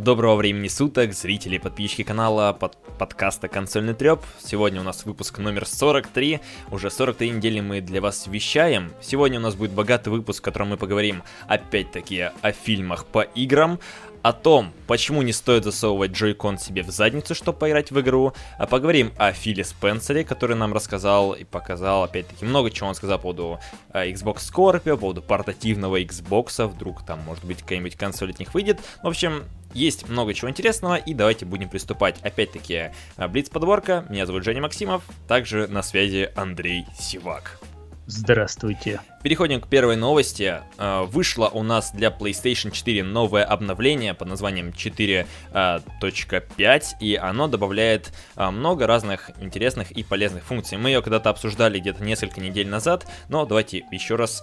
[0.00, 4.20] Доброго времени суток, зрители и подписчики канала под подкаста «Консольный треп».
[4.42, 6.40] Сегодня у нас выпуск номер 43.
[6.70, 8.94] Уже 43 недели мы для вас вещаем.
[9.02, 13.78] Сегодня у нас будет богатый выпуск, в котором мы поговорим опять-таки о фильмах по играм,
[14.22, 18.32] о том, почему не стоит засовывать джойкон себе в задницу, чтобы поиграть в игру.
[18.56, 23.18] А поговорим о Филе Спенсере, который нам рассказал и показал, опять-таки, много чего он сказал
[23.18, 23.60] по поводу
[23.92, 28.54] э, Xbox Scorpio, по поводу портативного Xbox, вдруг там, может быть, какая-нибудь консоль от них
[28.54, 28.80] выйдет.
[29.02, 32.20] В общем, есть много чего интересного, и давайте будем приступать.
[32.22, 37.60] Опять-таки, э, Блиц-подборка, меня зовут Женя Максимов, также на связи Андрей Сивак.
[38.06, 39.00] Здравствуйте.
[39.22, 40.62] Переходим к первой новости.
[40.78, 48.12] Э, вышло у нас для PlayStation 4 новое обновление под названием 4.5, и оно добавляет
[48.34, 50.76] э, много разных интересных и полезных функций.
[50.76, 54.42] Мы ее когда-то обсуждали где-то несколько недель назад, но давайте еще раз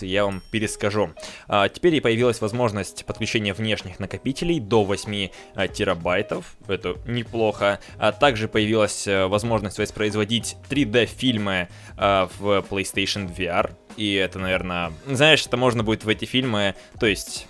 [0.00, 1.12] я вам перескажу.
[1.48, 7.80] А, теперь и появилась возможность подключения внешних накопителей до 8 а, терабайтов, это неплохо.
[7.98, 15.46] А также появилась э, возможность воспроизводить 3D-фильмы а, в PlayStation VR, и это, наверное, знаешь,
[15.46, 17.46] это можно будет в эти фильмы, то есть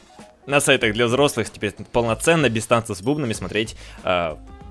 [0.47, 3.77] на сайтах для взрослых теперь полноценно, без танцев с бубнами смотреть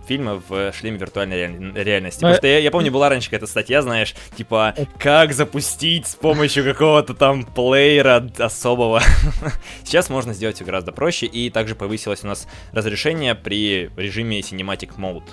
[0.05, 2.21] фильмы в шлеме виртуальной реальности.
[2.21, 2.27] Но...
[2.27, 6.63] Потому что я, я помню, была раньше какая-то статья, знаешь, типа, как запустить с помощью
[6.63, 9.01] какого-то там плеера особого.
[9.83, 14.97] Сейчас можно сделать все гораздо проще, и также повысилось у нас разрешение при режиме Cinematic
[14.97, 15.29] Mode.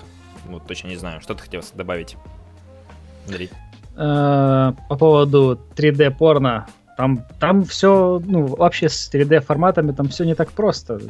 [0.47, 2.17] Вот точно не знаю, что ты хотел добавить,
[3.27, 3.51] Андрей?
[3.97, 10.25] Э, по поводу 3D порно, там, там все, ну, вообще с 3D форматами там все
[10.25, 11.01] не так просто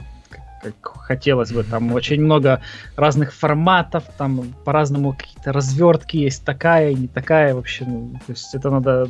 [0.62, 1.64] как хотелось бы.
[1.64, 2.62] Там очень много
[2.96, 8.70] разных форматов, там по-разному какие-то развертки есть, такая, не такая, вообще, ну, то есть это
[8.70, 9.08] надо,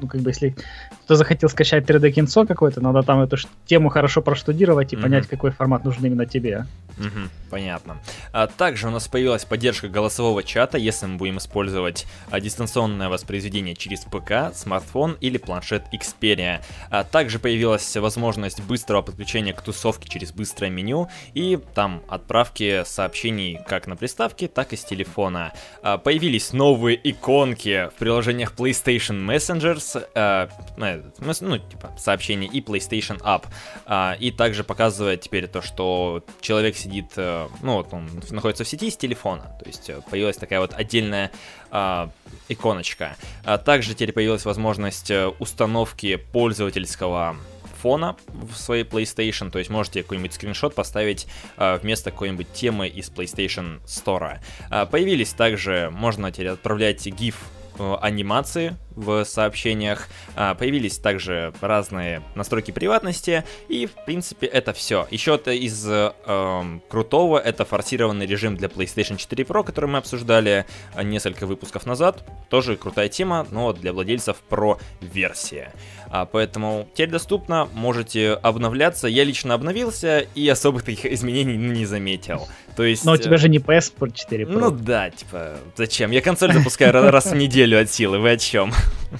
[0.00, 0.56] ну, как бы, если
[1.04, 5.02] кто захотел скачать 3D кинцо какое-то, надо там эту тему хорошо проштудировать и mm-hmm.
[5.02, 6.66] понять, какой формат нужен именно тебе.
[6.98, 8.00] Mm-hmm, понятно.
[8.32, 13.74] А также у нас появилась поддержка голосового чата, если мы будем использовать а, дистанционное воспроизведение
[13.74, 16.62] через ПК, смартфон или планшет Xperia.
[16.90, 23.58] А также появилась возможность быстрого подключения к тусовке через быстрое меню и там отправки сообщений
[23.66, 25.52] как на приставке, так и с телефона.
[25.82, 31.02] А, появились новые иконки в приложениях PlayStation Messengers, а, э,
[31.40, 33.44] ну, типа, сообщение и PlayStation App.
[33.86, 38.68] А, и также показывает теперь то, что человек сидит, э, ну, вот он находится в
[38.68, 39.56] сети с телефона.
[39.60, 41.30] То есть э, появилась такая вот отдельная
[41.70, 42.10] а,
[42.48, 43.16] иконочка.
[43.44, 47.36] А также теперь появилась возможность э, установки пользовательского
[47.80, 53.10] фона в своей PlayStation, то есть можете какой-нибудь скриншот поставить а, вместо какой-нибудь темы из
[53.10, 54.38] PlayStation Store.
[54.68, 57.59] А, появились также, можно теперь отправлять GIF Э,
[58.00, 65.06] анимации в сообщениях, а, появились также разные настройки приватности, и, в принципе, это все.
[65.10, 69.98] Еще это из э, эм, крутого, это форсированный режим для PlayStation 4 Pro, который мы
[69.98, 72.24] обсуждали э, несколько выпусков назад.
[72.50, 75.68] Тоже крутая тема, но для владельцев Pro версии.
[76.12, 79.06] А, поэтому теперь доступно, можете обновляться.
[79.06, 82.48] Я лично обновился и особых таких изменений не заметил.
[82.76, 83.04] То есть...
[83.04, 84.58] Но у тебя же не PS 4 Pro.
[84.58, 86.10] Ну да, типа, зачем?
[86.10, 88.72] Я консоль запускаю раз в неделю от силы, вы о чем?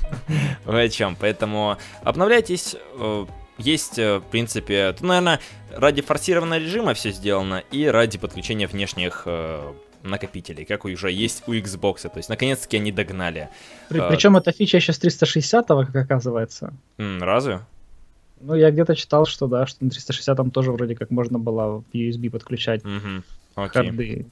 [0.64, 1.16] Вы о чем?
[1.18, 3.26] Поэтому обновляйтесь, э,
[3.58, 5.40] есть, э, в принципе, тут, наверное,
[5.72, 9.72] ради форсированного режима все сделано и ради подключения внешних э,
[10.02, 12.02] накопителей, как уже есть у Xbox.
[12.02, 13.48] То есть, наконец-таки они догнали.
[13.88, 16.72] При, причем эта фича еще с 360-го, как оказывается.
[16.98, 17.60] М, разве?
[18.40, 21.94] Ну, я где-то читал, что да, что на 360-м тоже вроде как можно было в
[21.94, 23.68] USB подключать угу.
[23.68, 24.26] харды.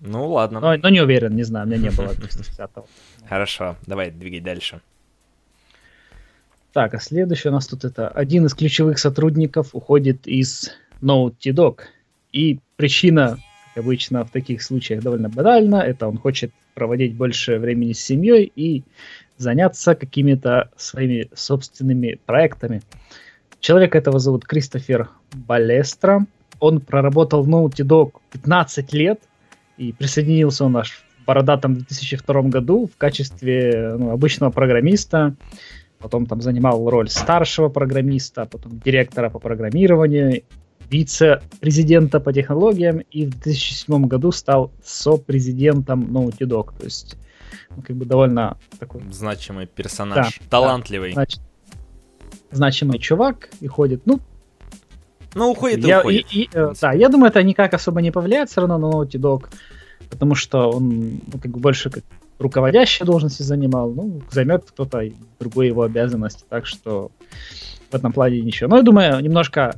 [0.00, 0.60] Ну, ладно.
[0.60, 2.86] Но, но не уверен, не знаю, у меня не было 360-го.
[3.28, 4.80] Хорошо, давай двигай дальше.
[6.72, 10.70] Так, а следующий у нас тут это один из ключевых сотрудников уходит из
[11.02, 11.80] Naughty Dog.
[12.32, 13.38] И причина,
[13.76, 15.76] обычно в таких случаях, довольно банальна.
[15.76, 18.82] Это он хочет проводить больше времени с семьей и
[19.36, 22.82] заняться какими-то своими собственными проектами.
[23.60, 26.26] Человек этого зовут Кристофер Балестро.
[26.60, 29.20] Он проработал в Naughty Dog 15 лет
[29.76, 35.34] и присоединился он аж в бородатом 2002 году в качестве ну, обычного программиста.
[35.98, 40.42] Потом там занимал роль старшего программиста, потом директора по программированию,
[40.92, 46.78] вице-президента по технологиям и в 2007 году стал со-президентом Naughty Dog.
[46.78, 47.16] То есть
[47.70, 49.02] ну, как бы довольно такой...
[49.10, 51.10] Значимый персонаж, да, талантливый.
[51.10, 51.40] Да, значит,
[52.50, 54.20] значимый чувак и ходит, ну,
[55.34, 56.26] ну, уходит и я, уходит.
[56.30, 59.18] И, и, э, да, я думаю, это никак особо не повлияет все равно на Naughty
[59.18, 59.46] Dog,
[60.10, 62.04] потому что он ну, как бы больше как
[62.38, 65.02] руководящей должности занимал, ну, займет кто-то
[65.40, 67.10] другую его обязанности, так что
[67.90, 68.68] в этом плане ничего.
[68.68, 69.76] Но я думаю, немножко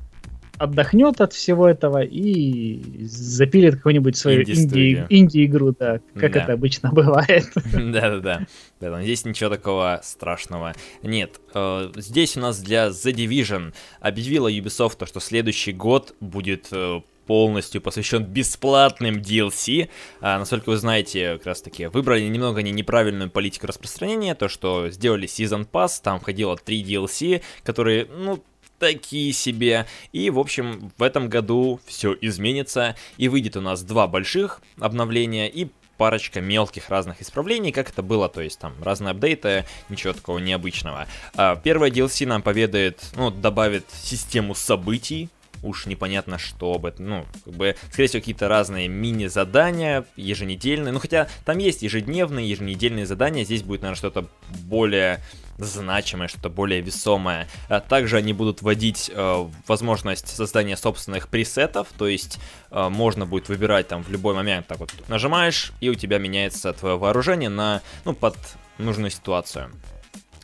[0.58, 5.02] отдохнет от всего этого и запилит какую-нибудь свою Инди-студию.
[5.02, 6.42] инди- инди-игру, да, как Да.
[6.42, 7.46] это обычно бывает.
[7.54, 8.46] Да-да-да.
[8.80, 11.40] Поэтому здесь ничего такого страшного нет.
[11.54, 17.00] Э, Здесь у нас для The Division объявила Ubisoft, то, что следующий год будет э,
[17.26, 19.88] полностью посвящен бесплатным DLC.
[20.20, 24.90] А, насколько вы знаете, как раз таки выбрали немного не неправильную политику распространения, то, что
[24.90, 28.44] сделали Season Pass, там входило 3 DLC, которые, ну,
[28.84, 29.86] такие себе.
[30.12, 35.48] И, в общем, в этом году все изменится, и выйдет у нас два больших обновления
[35.48, 40.38] и парочка мелких разных исправлений, как это было, то есть там разные апдейты, ничего такого
[40.38, 41.06] необычного.
[41.34, 45.30] А, Первое DLC нам поведает, ну, добавит систему событий,
[45.62, 50.98] уж непонятно что об этом, ну, как бы, скорее всего, какие-то разные мини-задания, еженедельные, ну,
[50.98, 54.28] хотя там есть ежедневные, еженедельные задания, здесь будет, наверное, что-то
[54.64, 55.20] более
[55.58, 57.48] значимое, что-то более весомое.
[57.68, 62.38] А также они будут вводить э, возможность создания собственных пресетов, то есть
[62.70, 66.72] э, можно будет выбирать там в любой момент, так вот нажимаешь, и у тебя меняется
[66.72, 68.36] твое вооружение на, ну, под
[68.78, 69.70] нужную ситуацию.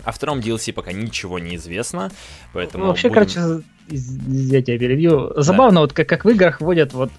[0.04, 2.10] О втором DLC пока ничего не известно,
[2.52, 2.84] поэтому...
[2.84, 5.32] Ну, Вообще, будем- короче, я тебя перебью.
[5.36, 7.10] Забавно, вот как, как в играх вводят вот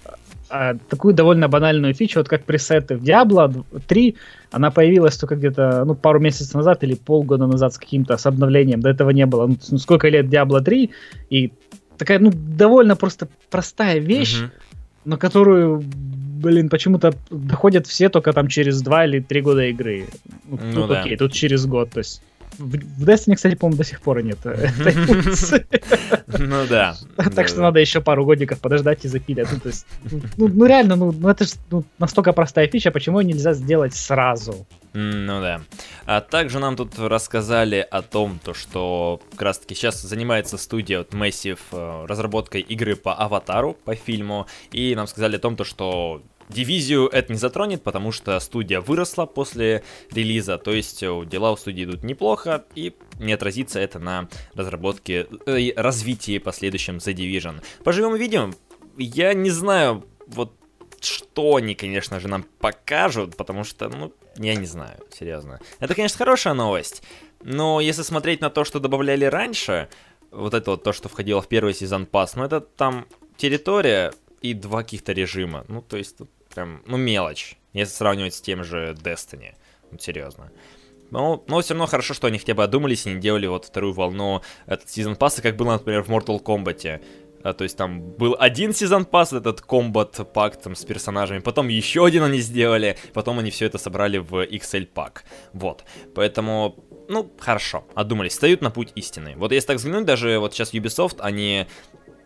[0.52, 4.14] а, такую довольно банальную фичу, вот как пресеты в Diablo 3,
[4.50, 8.80] она появилась только где-то ну, пару месяцев назад или полгода назад с каким-то с обновлением.
[8.80, 9.46] До этого не было.
[9.46, 10.90] Ну, сколько лет Diablo 3,
[11.30, 11.52] и
[11.96, 14.50] такая, ну, довольно просто простая вещь, Мгм.
[15.04, 15.82] на которую,
[16.42, 20.04] блин, почему-то доходят все только там через два или три года игры.
[20.48, 21.00] Ну, Ну тут да.
[21.00, 22.22] окей, тут через год, то есть...
[22.58, 25.66] В, Destiny, кстати, по-моему, до сих пор нет э, этой функции.
[26.38, 26.96] Ну да.
[27.34, 29.48] Так что надо еще пару годиков подождать и запилят.
[29.52, 29.86] Ну, то есть,
[30.36, 33.94] ну, ну, реально, ну, ну это же ну, настолько простая фича, почему ее нельзя сделать
[33.94, 34.66] сразу?
[34.94, 35.62] Ну да.
[36.04, 40.98] А также нам тут рассказали о том, то, что как раз таки сейчас занимается студия
[40.98, 45.64] вот Massive э, разработкой игры по Аватару, по фильму, и нам сказали о том, то,
[45.64, 46.22] что
[46.52, 51.56] дивизию это не затронет, потому что студия выросла после релиза, то есть э, дела у
[51.56, 57.62] студии идут неплохо, и не отразится это на разработке э, и развитии последующем The Division.
[57.84, 58.54] Поживем увидим.
[58.96, 60.52] Я не знаю, вот
[61.00, 65.60] что они, конечно же, нам покажут, потому что, ну, я не знаю, серьезно.
[65.80, 67.02] Это, конечно, хорошая новость,
[67.42, 69.88] но если смотреть на то, что добавляли раньше,
[70.30, 73.06] вот это вот то, что входило в первый сезон пас, ну, это там
[73.36, 76.18] территория и два каких-то режима, ну, то есть,
[76.54, 79.54] прям, ну, мелочь, если сравнивать с тем же Destiny,
[79.90, 80.52] ну, серьезно.
[81.10, 83.92] Но, но все равно хорошо, что они хотя бы одумались и не делали вот вторую
[83.92, 87.02] волну этот сезон пасса, как было, например, в Mortal Kombat.
[87.42, 91.68] А, то есть там был один сезон пасс, этот комбат пак там с персонажами, потом
[91.68, 95.24] еще один они сделали, потом они все это собрали в XL пак.
[95.52, 95.84] Вот.
[96.14, 99.34] Поэтому, ну, хорошо, одумались, встают на путь истины.
[99.36, 101.66] Вот если так взглянуть, даже вот сейчас Ubisoft, они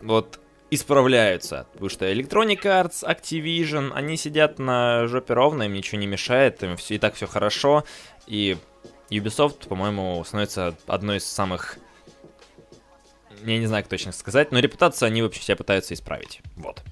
[0.03, 0.39] вот
[0.71, 6.63] исправляются, потому что Electronic Arts, Activision, они сидят на жопе ровно, им ничего не мешает,
[6.63, 7.85] им все, и так все хорошо,
[8.27, 8.57] и
[9.11, 11.79] Ubisoft, по-моему, становится одной из самых
[13.45, 16.41] я не знаю, как точно сказать, но репутацию они вообще себя пытаются исправить.
[16.57, 16.83] Вот.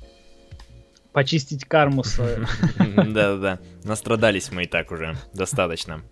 [1.13, 2.47] Почистить карму свою.
[2.79, 3.61] Да-да-да.
[3.83, 5.17] Настрадались мы и так уже.
[5.33, 6.03] Достаточно.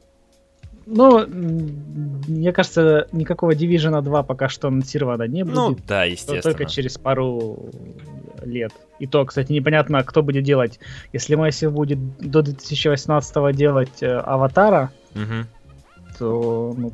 [0.87, 5.87] Ну, мне кажется, никакого Division 2 пока что анонсировано не Ну, будет.
[5.87, 6.43] да, то естественно.
[6.43, 7.71] Только через пару
[8.45, 8.73] лет.
[8.99, 10.79] И то, кстати, непонятно, кто будет делать.
[11.13, 15.47] Если Massive будет до 2018 делать э, Аватара, Мгм.
[16.19, 16.93] то ну,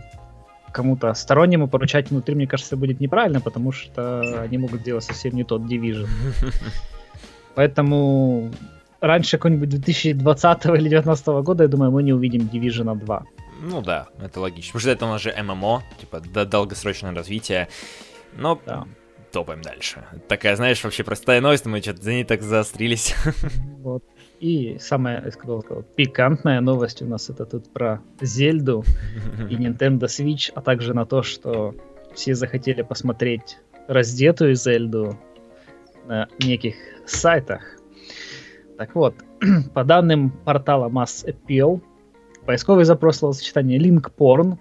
[0.72, 5.44] кому-то стороннему поручать внутри, мне кажется, будет неправильно, потому что они могут сделать совсем не
[5.44, 6.06] тот Division.
[7.54, 8.50] Поэтому
[9.00, 13.24] раньше какого-нибудь 2020 или 2019 года, я думаю, мы не увидим Division 2.
[13.60, 14.72] Ну да, это логично.
[14.72, 17.68] Потому что это у нас же ММО, типа до- долгосрочное развитие.
[18.36, 18.86] Но Да.
[19.32, 20.04] топаем дальше.
[20.28, 23.14] Такая, знаешь, вообще простая новость, мы что-то за ней так заострились.
[23.78, 24.04] Вот.
[24.40, 25.62] И самая, я сказал,
[25.96, 28.84] пикантная новость у нас это тут про Зельду
[29.50, 31.74] и Nintendo Switch, а также на то, что
[32.14, 35.18] все захотели посмотреть раздетую Зельду
[36.06, 36.74] на неких
[37.06, 37.62] сайтах.
[38.76, 39.14] Так вот,
[39.74, 41.80] по данным портала Mass Appeal,
[42.48, 44.56] поисковый запрос словосочетания Link Porn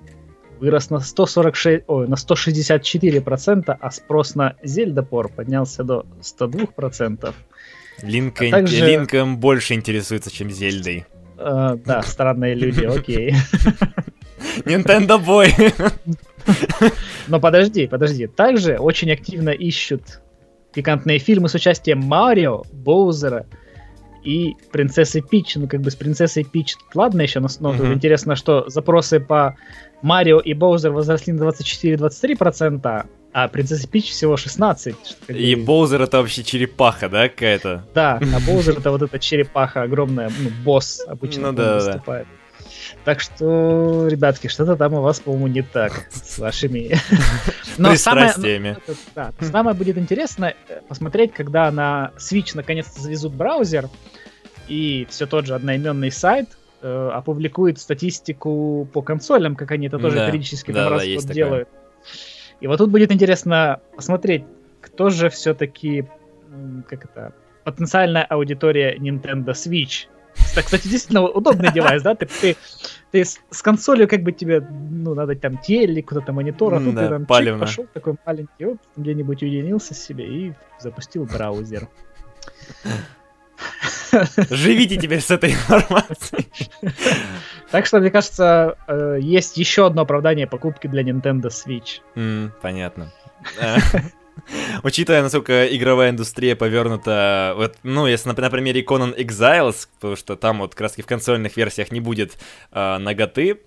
[0.59, 7.33] вырос на 146, ой, на 164%, а спрос на Zelda Porn поднялся до 102%.
[8.03, 11.05] Линка, А также- Линком больше интересуется, чем Зельдой.
[11.37, 13.33] Э, да, странные люди, окей.
[14.65, 15.47] Nintendo Boy!
[17.29, 18.27] Но подожди, подожди.
[18.27, 20.19] Также очень активно ищут
[20.73, 23.45] пикантные фильмы с участием Марио, Боузера
[24.27, 25.55] и принцессы Пич.
[25.55, 27.93] Ну, как бы с принцессой Пич, ладно еще, но, но Мгм.
[27.93, 29.55] интересно, что запросы по
[30.01, 34.95] Марио и Боузер возросли на 24-23%, а принцесса Пич всего 16.
[35.29, 35.63] И бы...
[35.63, 37.85] Боузер это вообще черепаха, да, какая-то?
[37.95, 42.27] Да, а Боузер это вот эта черепаха огромная, ну, босс обычно ну, да, выступает.
[42.29, 42.36] Да.
[43.03, 46.95] Так что, ребятки, что-то там у вас, по-моему, не так с вашими...
[47.77, 48.33] Но самое,
[49.15, 53.89] да, самое будет интересно э, посмотреть, когда на Switch наконец-то завезут браузер,
[54.67, 56.49] и все тот же одноименный сайт
[56.81, 61.25] э, опубликует статистику по консолям, как они это тоже да, периодически да, там да, раз
[61.25, 61.69] делают.
[62.59, 64.43] И вот тут будет интересно посмотреть,
[64.81, 66.05] кто же все-таки,
[66.87, 70.07] как это, потенциальная аудитория Nintendo Switch
[70.57, 72.15] так, кстати, действительно удобный девайс, да?
[72.15, 72.57] Ты, ты,
[73.11, 76.95] ты с, с консолью как бы тебе, ну, надо там телек, куда-то монитор, а тут
[76.95, 81.87] да, ты там чик, пошел такой маленький, оп, где-нибудь уединился себе и запустил браузер.
[84.49, 86.47] Живите теперь с этой информацией.
[87.69, 92.49] Так что, мне кажется, э, есть еще одно оправдание покупки для Nintendo Switch.
[92.61, 93.13] понятно.
[94.83, 100.35] Учитывая, насколько игровая индустрия повернута, вот, ну, если на, на примере Conan Exiles, потому что
[100.35, 102.37] там вот как в консольных версиях не будет
[102.71, 103.59] э, ноготы,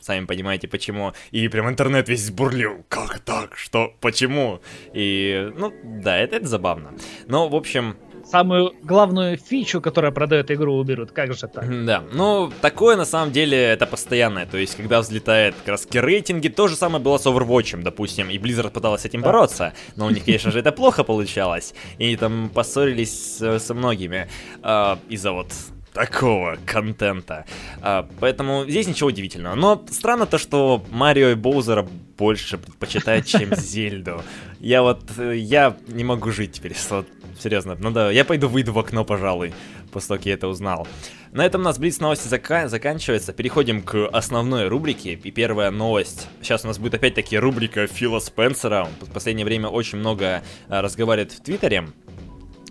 [0.00, 4.60] сами понимаете почему, и прям интернет весь сбурлил, как так, что, почему,
[4.92, 6.94] и, ну, да, это, это забавно.
[7.26, 7.96] Но, в общем,
[8.30, 11.12] самую главную фичу, которая продает игру, уберут.
[11.12, 11.86] Как же так?
[11.86, 14.46] Да, ну, такое на самом деле это постоянное.
[14.46, 18.38] То есть, когда взлетает как раз рейтинги, то же самое было с Overwatch, допустим, и
[18.38, 19.26] Blizzard пыталась с этим да.
[19.26, 21.74] бороться, но у них, конечно же, это плохо получалось.
[21.98, 24.28] И там поссорились со многими
[24.62, 25.48] э, из-за вот
[25.96, 27.46] такого контента.
[27.80, 29.54] А, поэтому здесь ничего удивительного.
[29.54, 34.22] Но странно то, что Марио и Боузера больше предпочитают, чем Зельду.
[34.66, 37.06] Я вот, э, я не могу жить теперь вот,
[37.38, 37.76] серьезно.
[37.78, 39.54] Ну да, я пойду выйду в окно, пожалуй,
[39.92, 40.88] после того, как я это узнал.
[41.30, 43.32] На этом у нас Блиц новости зака- заканчивается.
[43.32, 45.12] Переходим к основной рубрике.
[45.12, 46.26] И первая новость.
[46.42, 48.88] Сейчас у нас будет опять-таки рубрика Фила Спенсера.
[48.88, 51.86] Он в последнее время очень много а, разговаривает в Твиттере.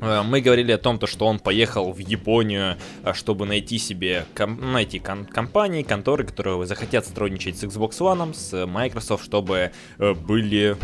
[0.01, 2.75] Э, мы говорили о том, то, что он поехал в Японию,
[3.13, 8.65] чтобы найти себе ком- найти ком- компании, конторы, которые захотят сотрудничать с Xbox One, с
[8.65, 10.75] Microsoft, чтобы э, были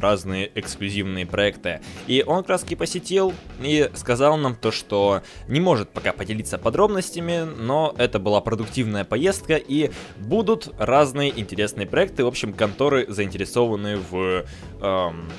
[0.00, 1.80] разные эксклюзивные проекты.
[2.06, 6.58] И он как раз таки посетил и сказал нам то, что не может пока поделиться
[6.58, 12.24] подробностями, но это была продуктивная поездка и будут разные интересные проекты.
[12.24, 14.44] В общем, конторы заинтересованы в
[14.80, 15.30] эм,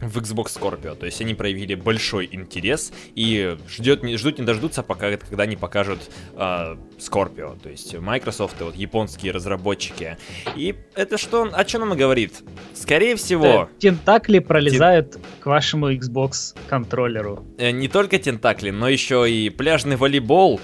[0.00, 0.94] в Xbox Scorpio.
[0.94, 6.00] То есть они проявили большой интерес и ждет, ждут не дождутся, пока, когда они покажут
[6.34, 7.60] э, Scorpio.
[7.60, 10.16] То есть Microsoft и вот японские разработчики.
[10.56, 12.42] И это что, о чем нам говорит?
[12.74, 13.42] Скорее всего...
[13.42, 15.22] Да, тентакли пролезают тен...
[15.40, 17.44] к вашему Xbox контроллеру.
[17.58, 20.60] Э, не только тентакли, но еще и пляжный волейбол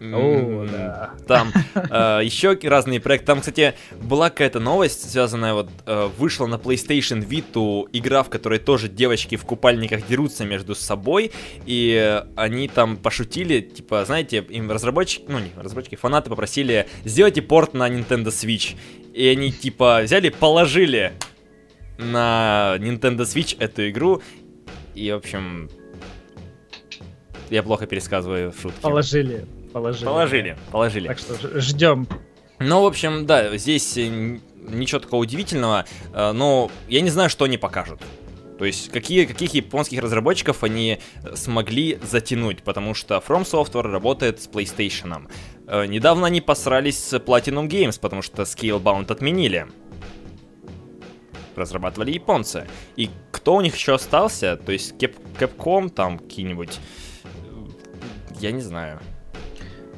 [0.00, 1.14] о, да.
[1.26, 3.26] Там э, еще разные проекты.
[3.26, 8.58] Там, кстати, была какая-то новость, связанная вот э, вышла на PlayStation Vita игра, в которой
[8.58, 11.32] тоже девочки в купальниках дерутся между собой,
[11.64, 17.72] и они там пошутили, типа, знаете, им разработчики, ну не разработчики, фанаты попросили сделайте порт
[17.72, 18.76] на Nintendo Switch,
[19.14, 21.12] и они типа взяли, положили
[21.96, 24.22] на Nintendo Switch эту игру,
[24.94, 25.70] и в общем
[27.48, 28.80] я плохо пересказываю шутки.
[28.82, 30.04] Положили положили.
[30.06, 31.08] Положили, положили.
[31.08, 32.08] Так что ждем.
[32.58, 34.08] Ну, в общем, да, здесь э,
[34.68, 38.00] ничего такого удивительного, э, но я не знаю, что они покажут.
[38.58, 40.98] То есть, какие, каких японских разработчиков они
[41.34, 45.30] смогли затянуть, потому что From Software работает с PlayStation.
[45.66, 49.66] Э, недавно они посрались с Platinum Games, потому что Scalebound отменили.
[51.54, 52.66] Разрабатывали японцы.
[52.96, 54.56] И кто у них еще остался?
[54.56, 56.78] То есть Cap Capcom там какие-нибудь...
[58.40, 59.00] Я не знаю.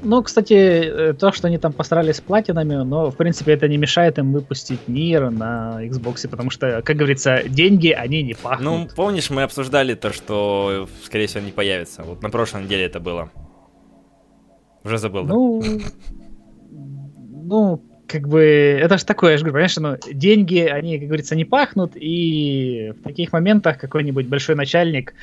[0.03, 3.77] Ну, кстати, э, то, что они там постарались с платинами, но, в принципе, это не
[3.77, 8.89] мешает им выпустить Нир на Xbox, потому что, как говорится, деньги, они не пахнут.
[8.89, 12.03] Ну, помнишь, мы обсуждали то, что, скорее всего, не появится.
[12.05, 13.31] Вот на прошлой неделе это было.
[14.85, 15.69] Уже забыл, ну, да?
[16.71, 21.37] Ну, как бы, это же такое, я же говорю, понимаешь, ну, деньги, они, как говорится,
[21.37, 25.15] не пахнут, и в таких моментах какой-нибудь большой начальник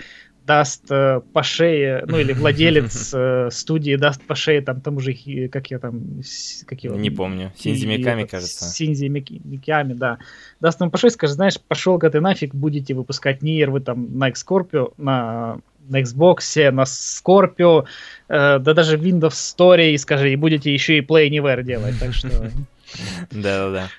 [0.46, 5.14] даст э, по шее, ну или владелец э, студии даст по шее там тому же,
[5.52, 6.22] как я там,
[6.66, 6.96] как его...
[6.96, 8.66] Не помню, Синзи Миками, кажется.
[8.66, 10.20] Синзи Миками, да.
[10.60, 14.30] Даст ему по шее, скажет, знаешь, пошел-ка ты нафиг, будете выпускать Nier, вы там на
[14.30, 17.86] Scorpio, на на Xbox, на Scorpio,
[18.28, 21.96] э, да даже в Windows Store, и скажи, и будете еще и Play Anywhere делать,
[22.00, 22.30] так что...
[23.32, 23.90] Да-да-да.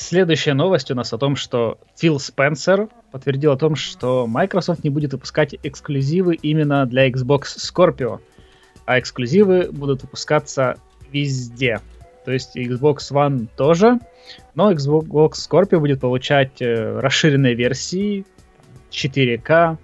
[0.00, 4.88] Следующая новость у нас о том, что Фил Спенсер подтвердил о том, что Microsoft не
[4.88, 8.18] будет выпускать эксклюзивы именно для Xbox Scorpio,
[8.86, 10.76] а эксклюзивы будут выпускаться
[11.12, 11.80] везде.
[12.24, 14.00] то есть Xbox One тоже,
[14.54, 18.24] но Xbox Scorpio будет получать э, расширенные версии
[18.90, 19.76] 4K,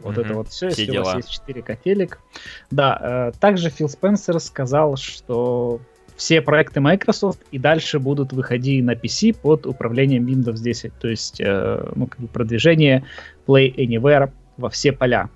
[0.00, 0.24] вот mm-hmm.
[0.24, 1.02] это вот все, все если дела.
[1.02, 2.18] у вас есть 4К телек.
[2.72, 5.80] Да, э, также Фил Спенсер сказал, что
[6.20, 10.92] все проекты Microsoft и дальше будут выходить на PC под управлением Windows 10.
[11.00, 13.04] То есть, э, ну, как бы продвижение
[13.46, 15.30] Play Anywhere во все поля.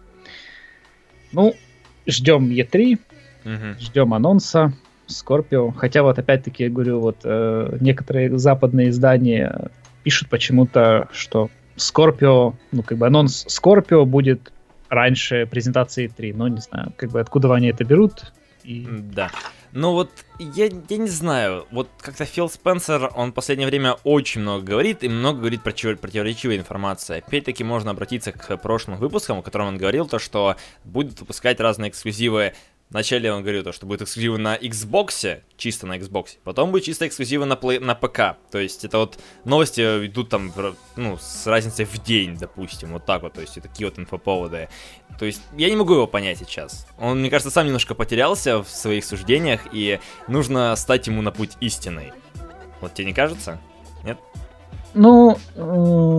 [1.33, 1.55] Ну,
[2.07, 2.99] ждем E3,
[3.45, 3.79] Мгм.
[3.81, 4.75] ждем анонса
[5.09, 5.73] Scorpio.
[5.75, 9.71] Хотя вот опять-таки, я говорю, вот э, некоторые западные издания
[10.03, 14.53] пишут почему-то, что Scorpio, ну как бы анонс Scorpio будет
[14.91, 16.35] раньше презентации 3.
[16.35, 18.35] Но не знаю, как бы откуда они это берут.
[18.65, 18.87] И...
[18.91, 19.31] Да.
[19.77, 24.41] Ну вот, я, я не знаю, вот как-то Фил Спенсер, он в последнее время очень
[24.41, 27.19] много говорит, и много говорит про противоречивой информации.
[27.19, 30.55] Опять-таки можно обратиться к прошлым выпускам, в котором он говорил то, что
[30.85, 32.55] будут выпускать разные эксклюзивы.
[32.91, 37.09] Вначале он говорил то, что будет эксклюзивы на Xbox, чисто на Xbox, потом будет чисто
[37.09, 38.39] эксклюзивы на, плей- на ПК.
[38.51, 40.53] То есть это вот новости идут там,
[40.97, 44.69] ну, с разницей в день, допустим, вот так вот, то есть такие вот инфоповоды.
[45.19, 46.87] То есть я не могу его понять сейчас.
[46.99, 49.99] Он, мне кажется, сам немножко потерялся в своих суждениях, и
[50.29, 52.13] нужно стать ему на путь истинный.
[52.81, 53.61] Вот тебе не кажется?
[54.95, 55.37] Ну,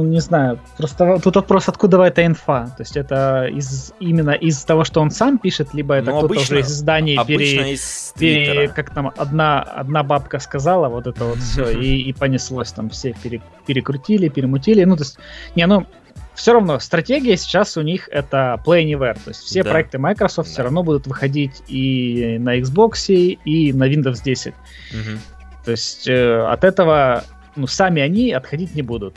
[0.03, 2.65] не знаю, просто тут вопрос, откуда эта инфа.
[2.77, 6.39] То есть это из именно из того, что он сам пишет, либо это Ну, кто-то
[6.39, 11.38] уже из изданий пере- из пере- как там одна, одна бабка сказала, вот это вот
[11.38, 14.84] все, и, и понеслось там, все пере- перекрутили, перемутили.
[14.84, 15.17] Ну, то есть,
[15.55, 15.86] не, ну,
[16.34, 19.13] все равно стратегия сейчас у них это Play Anywhere.
[19.24, 19.70] То есть все Да.
[19.72, 20.63] проекты Microsoft все Да.
[20.63, 24.53] равно будут выходить и на Xbox, и на Windows 10.
[24.91, 25.20] Мгм.
[25.63, 27.24] То есть э, от этого,
[27.56, 29.16] ну, сами они отходить не будут.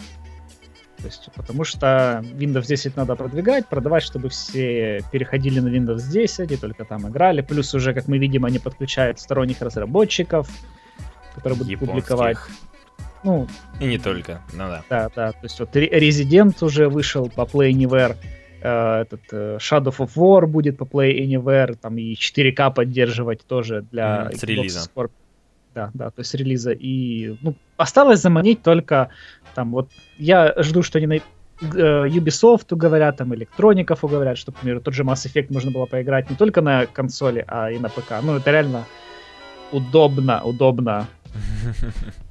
[0.99, 6.51] То есть, потому что Windows 10 надо продвигать, продавать, чтобы все переходили на Windows 10
[6.51, 7.41] и только там играли.
[7.41, 10.49] Плюс уже, как мы видим, они подключают сторонних разработчиков,
[11.37, 11.95] которые будут Японских.
[11.95, 12.39] публиковать.
[13.25, 13.47] Ну,
[13.81, 14.83] И не только, ну да.
[14.91, 15.33] да, да.
[15.33, 18.17] То есть вот Re- Resident уже вышел по Play Anywhere.
[18.61, 23.83] э, этот э, Shadow of War будет по Play Anywhere, там и 4К поддерживать тоже
[23.83, 24.89] для Мгм, с релиза.
[24.93, 25.11] Scorpio.
[25.75, 26.73] Да, да, то есть релиза.
[26.73, 29.11] И ну, осталось заманить только
[29.55, 31.21] там вот я жду, что они на э,
[31.61, 36.31] Ubisoft говорят, там Электроников говорят, что, к примеру, тот же Mass Effect можно было поиграть
[36.31, 38.15] не только на консоли, а и на ПК.
[38.23, 38.85] Ну, это реально
[39.73, 41.07] удобно, удобно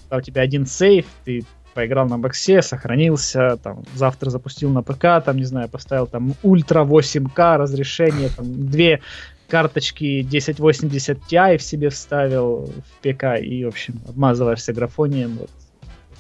[0.10, 5.24] когда у тебя один сейф, ты поиграл на боксе, сохранился, там, завтра запустил на ПК,
[5.24, 9.02] там, не знаю, поставил там ультра 8К разрешение, там, две
[9.48, 15.50] карточки 1080 Ti в себе вставил в ПК и, в общем, обмазываешься графонием, вот,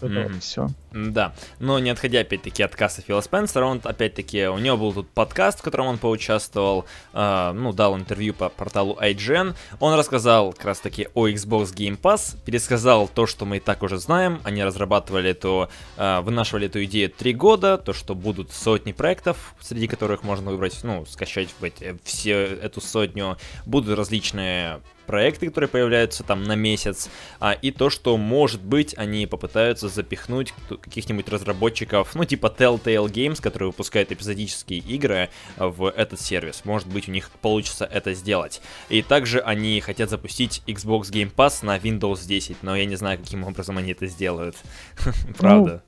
[0.01, 0.33] вот это Мгм.
[0.33, 0.67] вот все.
[0.93, 5.09] Да, но не отходя опять-таки от кассы Фила Спенсера, он опять-таки, у него был тут
[5.09, 10.65] подкаст, в котором он поучаствовал, э, ну, дал интервью по порталу IGN, он рассказал как
[10.65, 15.29] раз-таки о Xbox Game Pass, пересказал то, что мы и так уже знаем, они разрабатывали
[15.31, 20.51] эту, э, вынашивали эту идею три года, то, что будут сотни проектов, среди которых можно
[20.51, 26.55] выбрать, ну, скачать в эти- все эту сотню, будут различные проекты, которые появляются там на
[26.55, 33.07] месяц, а, и то, что, может быть, они попытаются запихнуть каких-нибудь разработчиков, ну, типа Telltale
[33.07, 36.61] Games, которые выпускают эпизодические игры а, в этот сервис.
[36.65, 38.61] Может быть, у них получится это сделать.
[38.89, 43.17] И также они хотят запустить Xbox Game Pass на Windows 10, но я не знаю,
[43.17, 44.55] каким образом они это сделают.
[45.37, 45.83] Правда.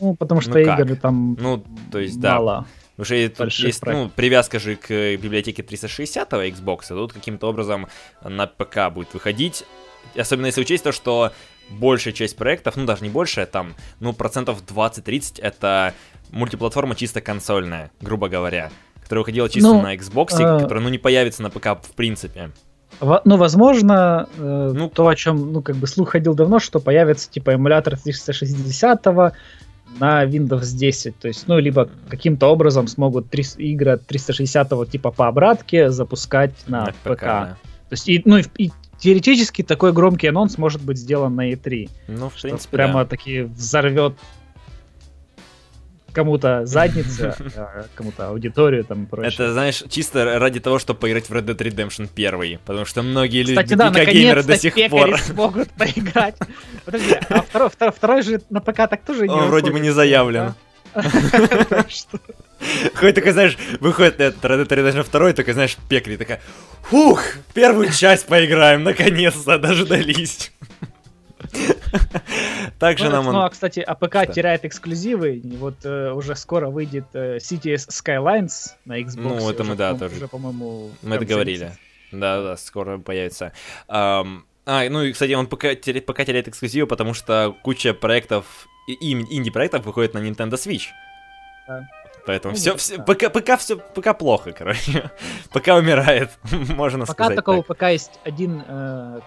[0.00, 0.80] Ну, потому что Ну как?
[0.80, 2.66] игр там Ну, то есть, да.
[2.98, 3.04] Мало.
[3.04, 4.12] Уже тут есть, ну, проектов.
[4.14, 7.88] привязка же к библиотеке 360 Xbox, а тут каким-то образом
[8.22, 9.64] на ПК будет выходить.
[10.16, 11.32] Особенно если учесть то, что
[11.70, 15.94] большая часть проектов, ну даже не большая, там, ну, процентов 20-30 это
[16.30, 18.70] мультиплатформа чисто консольная, грубо говоря,
[19.02, 22.50] которая выходила чисто Ну, на Xbox, э, которая, ну, не появится на ПК в принципе.
[23.00, 27.30] Ну, возможно, э, Ну, то, о чем, ну, как бы слух ходил давно, что появится,
[27.30, 29.06] типа, эмулятор 360
[29.98, 31.18] на Windows 10.
[31.18, 36.52] То есть, ну, либо каким-то образом смогут три- игры от 360 типа по обратке запускать
[36.66, 37.22] на, на ПК.
[37.22, 37.56] да.
[37.88, 41.90] То есть, и, ну, и, и теоретически такой громкий анонс может быть сделан на E3.
[42.08, 43.06] Ну, в Что принципе, прямо да.
[43.06, 44.14] таки взорвет
[46.18, 49.32] кому-то задницы, а кому-то аудиторию там и прочее.
[49.32, 53.42] Это, знаешь, чисто ради того, чтобы поиграть в Red Dead Redemption 1, потому что многие
[53.42, 55.16] люди, Кстати, да, геймеры до сих пор...
[55.20, 56.34] смогут поиграть.
[56.84, 59.90] Подожди, а второй, второй, второй же на ПК так тоже не Он вроде бы не
[59.90, 60.54] заявлен.
[62.94, 66.40] Хоть такой, знаешь, выходит этот Red Dead Redemption 2, такой, знаешь, пекли, такая,
[66.82, 67.22] фух,
[67.54, 70.50] первую часть поиграем, наконец-то, дождались.
[72.78, 73.50] Также Ну, нам Ну, а, он...
[73.50, 75.40] кстати, а ПК теряет эксклюзивы.
[75.58, 79.16] Вот э, уже скоро выйдет э, Cities Skylines на Xbox.
[79.16, 80.16] Ну, это мы, да, тоже.
[80.16, 81.64] Уже, по-моему, Мы это говорили.
[81.64, 81.80] месяца.
[82.12, 83.52] Да, да, скоро появится.
[83.88, 84.24] А,
[84.66, 90.14] ну и, кстати, он ПК, теряет, ПК теряет эксклюзивы, потому что куча проектов, инди-проектов выходит
[90.14, 90.88] на Nintendo Switch.
[91.66, 91.88] Да.
[92.28, 95.10] Поэтому ну, все, все пока, пока все, пока плохо, короче.
[95.50, 97.16] ПК умирает, можно пока сказать.
[97.16, 99.20] Пока такого, пока есть один э,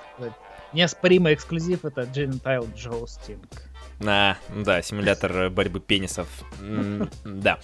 [0.74, 3.40] неоспоримый эксклюзив, это Gentile Jousting.
[4.06, 6.28] А, да, симулятор борьбы пенисов.
[7.24, 7.60] Да.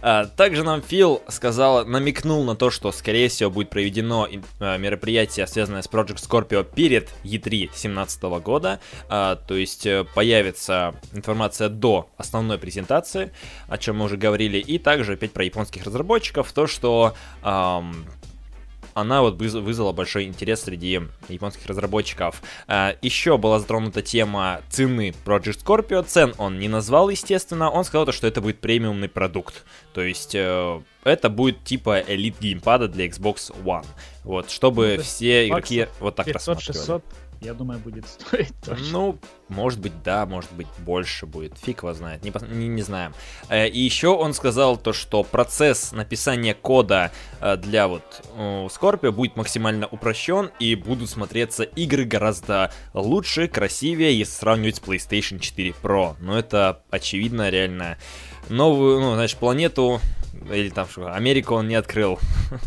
[0.00, 5.46] А, также нам Фил сказал, намекнул на то, что, скорее всего, будет проведено а, мероприятие,
[5.46, 8.80] связанное с Project Scorpio перед E3 2017 года.
[9.08, 13.32] А, то есть э, появится информация до основной презентации,
[13.68, 14.58] о чем мы уже говорили.
[14.58, 17.14] И также опять про японских разработчиков, то, что
[18.94, 22.42] она вот вызвала большой интерес среди японских разработчиков.
[22.66, 26.02] А, Еще была затронута тема цены Project Scorpio.
[26.02, 27.70] Цен он не назвал, естественно.
[27.70, 29.64] Он сказал, что это будет премиумный продукт.
[29.94, 33.86] То есть э, это будет типа элит геймпада для Xbox One.
[34.24, 36.78] Вот, чтобы ну, все игроки вот так 500, рассматривали.
[36.78, 37.04] 600
[37.42, 38.86] я думаю, будет стоить точно.
[38.90, 41.58] Ну, может быть, да, может быть, больше будет.
[41.58, 43.14] Фиг его знает, не, не, не знаем.
[43.48, 48.02] Э, и еще он сказал то, что процесс написания кода э, для вот
[48.36, 55.38] Scorpio будет максимально упрощен и будут смотреться игры гораздо лучше, красивее, если сравнивать с PlayStation
[55.38, 56.16] 4 Pro.
[56.20, 57.98] Но это очевидно, реально.
[58.48, 60.00] Новую, ну, знаешь, планету
[60.50, 62.18] или там что, Америку он не открыл.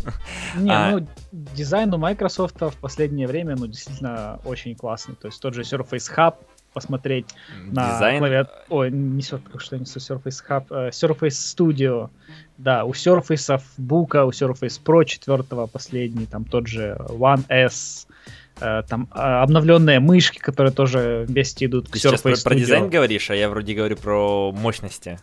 [0.56, 0.90] Не, а...
[0.92, 5.14] ну, дизайн у Microsoft в последнее время, ну, действительно очень классный.
[5.16, 6.34] То есть тот же Surface Hub,
[6.76, 7.26] посмотреть
[7.64, 8.18] на Дизайн...
[8.18, 8.50] клавиат...
[8.68, 12.10] Ой, не Surface, что не Surface Hub, uh, Surface Studio.
[12.58, 18.06] Да, у Surface Book, у Surface Pro 4 последний, там тот же One S,
[18.60, 22.54] uh, там uh, обновленные мышки, которые тоже вместе идут Ты к Surface сейчас про, про
[22.54, 25.18] дизайн говоришь, а я вроде говорю про мощности.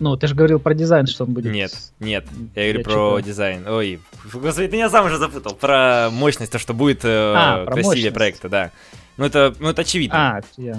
[0.00, 1.52] Ну, ты же говорил про дизайн, что он будет.
[1.52, 2.24] Нет, нет,
[2.54, 3.22] я говорю я про читаю.
[3.22, 3.68] дизайн.
[3.68, 4.00] Ой,
[4.32, 5.54] господи, ты меня сам уже запутал.
[5.54, 8.70] Про мощность, то, что будет э, а, красивее проекта, да.
[9.16, 10.38] Ну, это, ну, это очевидно.
[10.38, 10.78] А, я...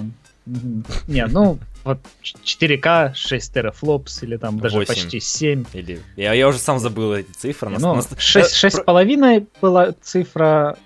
[1.06, 4.86] Не, ну, вот 4К, 6 терафлопс, или там даже 8.
[4.86, 5.64] почти 7.
[5.72, 6.00] Или...
[6.16, 7.70] Я, я уже сам забыл эти цифры.
[7.78, 10.76] Ну, 6,5 э, была цифра.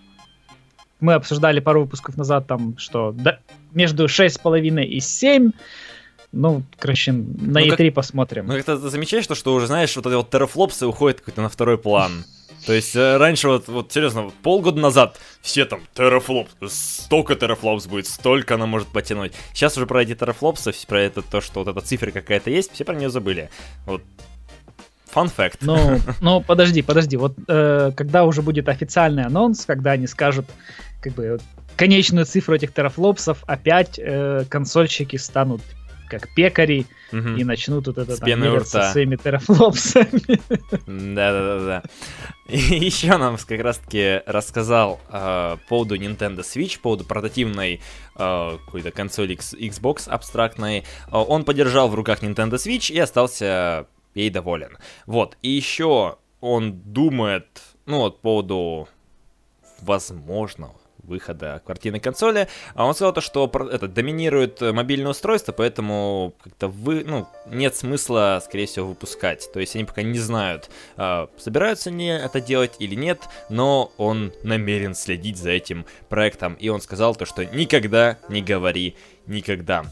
[1.00, 3.38] Мы обсуждали пару выпусков назад, там, что да,
[3.72, 5.52] между 6,5 и 7
[6.32, 8.46] ну, короче, на ну, E3 как, посмотрим.
[8.46, 11.78] Ну, как-то замечаешь, что, что уже, знаешь, вот эти вот террафлопсы уходят какой-то на второй
[11.78, 12.24] план.
[12.66, 17.86] То есть э, раньше вот, вот серьезно, вот полгода назад все там терафлопс, столько терафлопс
[17.86, 19.32] будет, столько она может потянуть.
[19.54, 22.84] Сейчас уже про эти терафлопсы, про это то, что вот эта цифра какая-то есть, все
[22.84, 23.48] про нее забыли.
[23.86, 24.02] Вот
[25.14, 25.58] Fun fact.
[25.62, 27.16] Ну, ну подожди, подожди.
[27.16, 30.44] Вот э, когда уже будет официальный анонс, когда они скажут,
[31.00, 31.38] как бы,
[31.76, 35.62] конечную цифру этих терафлопсов, опять э, консольщики станут
[36.08, 37.28] как пекари угу.
[37.28, 40.40] и начнут вот это С там мериться своими терафлопсами.
[40.86, 41.82] Да-да-да.
[42.48, 47.80] Еще нам как раз-таки рассказал э, по поводу Nintendo Switch, по поводу портативной
[48.16, 50.78] э, какой-то консоли Xbox абстрактной.
[50.78, 54.78] Э, он подержал в руках Nintendo Switch и остался ей доволен.
[55.06, 55.36] Вот.
[55.42, 57.46] И еще он думает,
[57.86, 58.88] ну вот, по поводу
[59.82, 60.74] возможного
[61.08, 67.04] выхода квартирной консоли, а он сказал то, что это доминирует мобильное устройство, поэтому как-то вы,
[67.04, 69.50] ну, нет смысла, скорее всего, выпускать.
[69.52, 74.32] То есть они пока не знают, а, собираются они это делать или нет, но он
[74.42, 76.54] намерен следить за этим проектом.
[76.54, 79.84] И он сказал то, что никогда не говори никогда.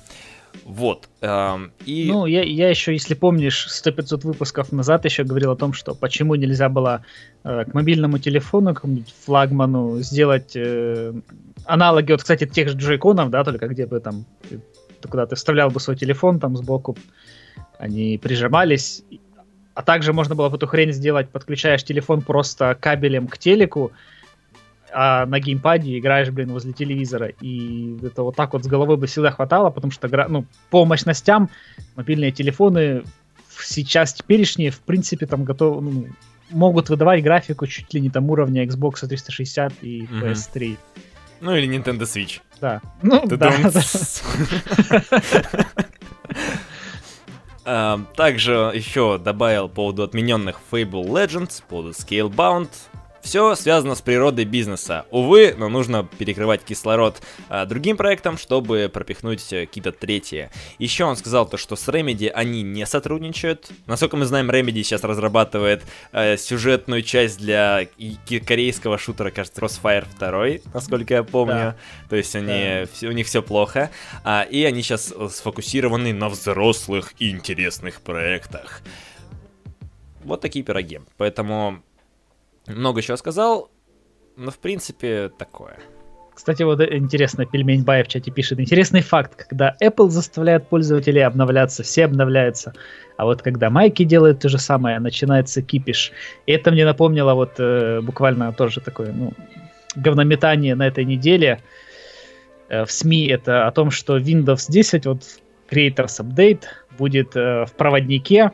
[0.65, 1.09] Вот.
[1.21, 2.09] Эм, и...
[2.11, 6.35] Ну, я, я еще, если помнишь, 100-500 выпусков назад еще говорил о том, что почему
[6.35, 7.05] нельзя было
[7.45, 8.83] э, к мобильному телефону, к
[9.25, 11.13] флагману сделать э,
[11.65, 14.61] аналоги, вот, кстати, тех же джойконов, да, только где бы там, ты,
[15.09, 16.97] куда ты вставлял бы свой телефон там сбоку,
[17.79, 19.03] они прижимались,
[19.75, 23.93] а также можно было бы эту хрень сделать, подключаешь телефон просто кабелем к телеку,
[24.99, 27.29] а на геймпаде играешь, блин, возле телевизора.
[27.43, 31.51] И это вот так вот с головой бы всегда хватало, потому что ну, по мощностям
[31.97, 33.05] мобильные телефоны
[33.61, 36.07] сейчас теперешние, в принципе, там готовы, ну,
[36.49, 40.33] могут выдавать графику чуть ли не там уровня Xbox 360 и mm-hmm.
[40.33, 40.79] PS3.
[41.43, 42.41] Ну или Nintendo Switch.
[42.63, 42.81] Да.
[43.03, 43.53] Ну, да.
[48.17, 52.71] Также еще добавил по поводу отмененных Fable Legends, по поводу Scalebound,
[53.27, 55.05] все связано с природой бизнеса.
[55.11, 60.49] Увы, но нужно перекрывать кислород а, другим проектам, чтобы пропихнуть э, какие-то третьи.
[60.79, 63.69] Еще он сказал то, что с Remedy они не сотрудничают.
[63.87, 67.89] Насколько мы знаем, Remedy сейчас разрабатывает э, сюжетную часть для
[68.47, 71.55] корейского шутера, кажется, Crossfire 2, насколько я помню.
[71.55, 71.77] Да.
[72.09, 72.87] То есть они, да.
[72.93, 73.91] все, у них все плохо.
[74.23, 78.83] А, и они сейчас э, сфокусированы на взрослых и интересных проектах.
[80.23, 81.01] Вот такие пироги.
[81.17, 81.83] Поэтому
[82.69, 83.71] много чего сказал,
[84.37, 85.79] но в принципе такое.
[86.37, 88.61] Кстати, вот интересно, Пельмень Бай в чате пишет.
[88.61, 92.75] Интересный факт, когда Apple заставляет пользователей обновляться, все обновляются.
[93.17, 96.13] А вот когда майки делают то же самое, начинается кипиш.
[96.45, 99.33] И это мне напомнило вот э, буквально тоже такое, ну,
[99.95, 101.63] говнометание на этой неделе
[102.69, 103.29] э, в СМИ.
[103.29, 105.23] Это о том, что Windows 10, вот
[105.71, 106.65] Creators Update,
[106.99, 108.53] будет э, в проводнике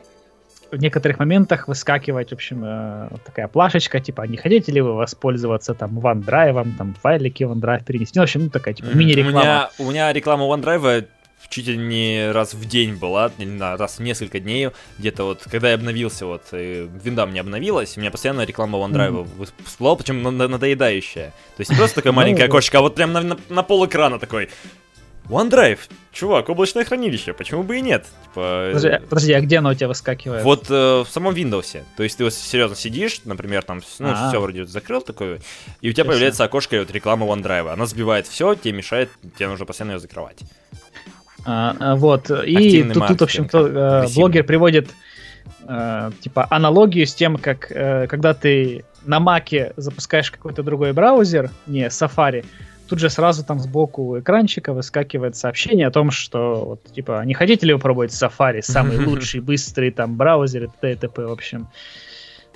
[0.73, 5.73] в некоторых моментах выскакивать, в общем, э, такая плашечка, типа, не хотите ли вы воспользоваться
[5.73, 9.39] там OneDrive, там файлики OneDrive перенести, ну, в общем, ну, такая, типа, мини-реклама.
[9.39, 11.05] У меня, у меня реклама OneDrive
[11.49, 15.75] чуть ли не раз в день была, раз в несколько дней, где-то вот, когда я
[15.75, 19.49] обновился, вот, винда мне обновилась, у меня постоянно реклама OneDrive mm-hmm.
[19.65, 21.27] всплыла, причем надоедающая.
[21.27, 23.85] То есть не просто такое маленькое ну, окошко, а вот прям на, на, на пол
[23.85, 24.49] экрана такой,
[25.29, 25.79] OneDrive,
[26.11, 28.05] чувак, облачное хранилище, почему бы и нет?
[28.23, 30.43] Типа, подожди, э, подожди, а где оно у тебя выскакивает?
[30.43, 31.81] Вот э, в самом Windows.
[31.95, 34.29] То есть ты вот серьезно сидишь, например, там, ну, А-а-а.
[34.29, 35.39] все вроде закрыл такое,
[35.81, 37.71] и у тебя появляется окошко вот рекламы OneDrive.
[37.71, 40.39] Она сбивает все, тебе мешает, тебе нужно постоянно ее закрывать.
[41.45, 44.89] А, а, вот, и тут, тут, в общем-то, э, блогер приводит
[45.67, 51.49] э, типа аналогию с тем, как э, когда ты на Маке запускаешь какой-то другой браузер,
[51.67, 52.45] не Safari,
[52.87, 57.65] тут же сразу там сбоку экранчика выскакивает сообщение о том, что вот, типа, не хотите
[57.65, 61.09] ли вы пробовать Safari, самый лучший, быстрый там браузер, и т.д.
[61.15, 61.67] в общем.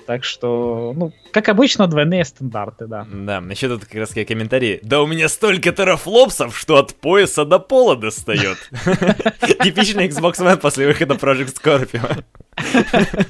[0.08, 3.06] Так что, ну, как обычно, двойные стандарты, да.
[3.12, 4.80] Да, еще тут как раз комментарии.
[4.82, 8.56] Да у меня столько терафлопсов, что от пояса до пола достает.
[9.62, 12.24] Типичный Xbox One после выхода Project Scorpio.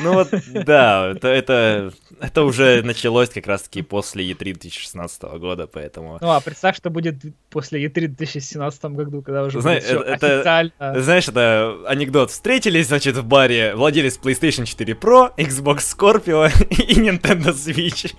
[0.00, 6.18] Ну вот, да, это, это, это уже началось как раз-таки после E3 2016 года, поэтому...
[6.20, 7.16] Ну, а представь, что будет
[7.50, 10.72] после E3 2017 году, когда уже Зна- будет это, официально...
[11.00, 12.30] Знаешь, это анекдот.
[12.30, 18.14] Встретились, значит, в баре владелец PlayStation 4 Pro, Xbox Scorpio и Nintendo Switch.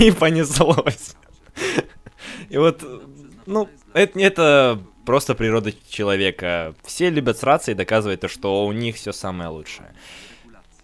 [0.00, 1.16] И понеслось.
[2.48, 2.84] И вот,
[3.46, 6.74] ну, это, это просто природа человека.
[6.84, 9.94] Все любят сраться и доказывать то, что у них все самое лучшее.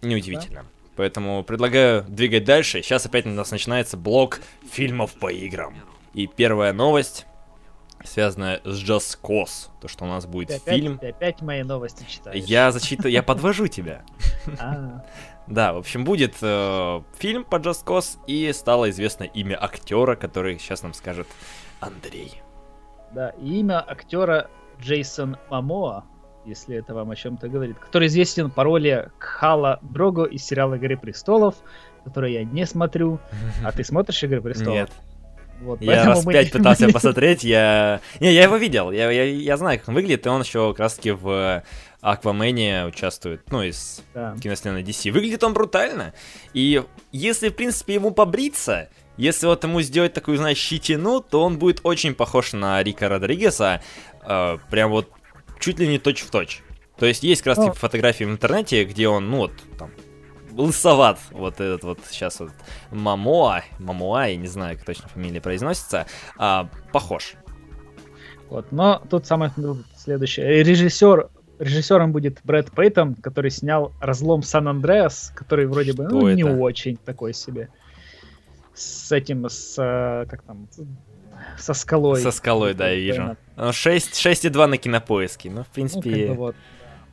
[0.03, 0.63] Неудивительно.
[0.63, 0.69] Да?
[0.97, 2.83] Поэтому предлагаю двигать дальше.
[2.83, 5.77] Сейчас опять у нас начинается блок фильмов по играм.
[6.13, 7.27] И первая новость,
[8.05, 9.71] связанная с Just Cause.
[9.81, 10.99] То, что у нас будет ты опять, фильм.
[10.99, 12.45] Ты опять мои новости читаешь.
[12.45, 14.03] Я зачитываю, я подвожу тебя.
[14.59, 15.05] А.
[15.47, 20.59] Да, в общем, будет э, фильм по Just Cause, и стало известно имя актера, который
[20.59, 21.27] сейчас нам скажет
[21.81, 22.43] Андрей.
[23.13, 26.05] Да, имя актера Джейсон Мамоа,
[26.49, 30.97] если это вам о чем-то говорит, который известен по роли Кхала Дрого из сериала «Игры
[30.97, 31.55] престолов»,
[32.05, 33.21] который я не смотрю.
[33.65, 34.75] А ты смотришь «Игры престолов»?
[34.75, 34.91] Нет.
[35.61, 36.33] Вот, я раз мы...
[36.33, 38.01] пять пытался посмотреть, я...
[38.21, 40.81] Не, я его видел, я, я, я знаю, как он выглядит, и он еще как
[40.81, 41.65] раз таки в
[42.01, 44.37] Аквамене участвует, ну, из да.
[44.41, 45.11] киновселенной DC.
[45.11, 46.15] Выглядит он брутально,
[46.55, 51.59] и если, в принципе, ему побриться, если вот ему сделать такую, знаешь, щетину, то он
[51.59, 53.83] будет очень похож на Рика Родригеса.
[54.23, 55.11] Э, прям вот
[55.59, 56.63] чуть ли не точь-в-точь.
[56.97, 59.91] То есть есть как раз типа фотографии в интернете, где он, ну вот, там,
[60.53, 62.51] лысоват, вот этот вот сейчас вот
[62.91, 67.35] Мамоа, Мамоа, я не знаю, как точно фамилия произносится, а, похож.
[68.51, 69.53] Вот, но тут самое
[69.97, 70.65] следующее.
[70.65, 76.97] Режиссер режиссером будет Брэд Пейтон, который снял «Разлом Сан-Андреас», который вроде бы ну, не очень
[76.97, 77.69] такой себе
[78.75, 80.69] с этим, с, э, как там,
[81.59, 82.21] со скалой.
[82.21, 83.37] Со скалой, да, я вижу.
[83.73, 86.11] 6, 6,2 на кинопоиске, ну, в принципе...
[86.11, 86.57] Ну, как бы вот.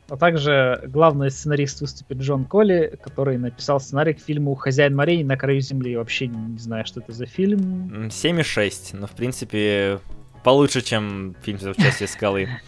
[0.08, 5.36] А также главный сценарист выступит Джон Колли, который написал сценарий к фильму «Хозяин морей на
[5.36, 5.96] краю земли».
[5.98, 8.10] Вообще не знаю, что это за фильм.
[8.10, 10.00] 7,6, но, в принципе,
[10.44, 12.48] получше, чем фильм в части скалы.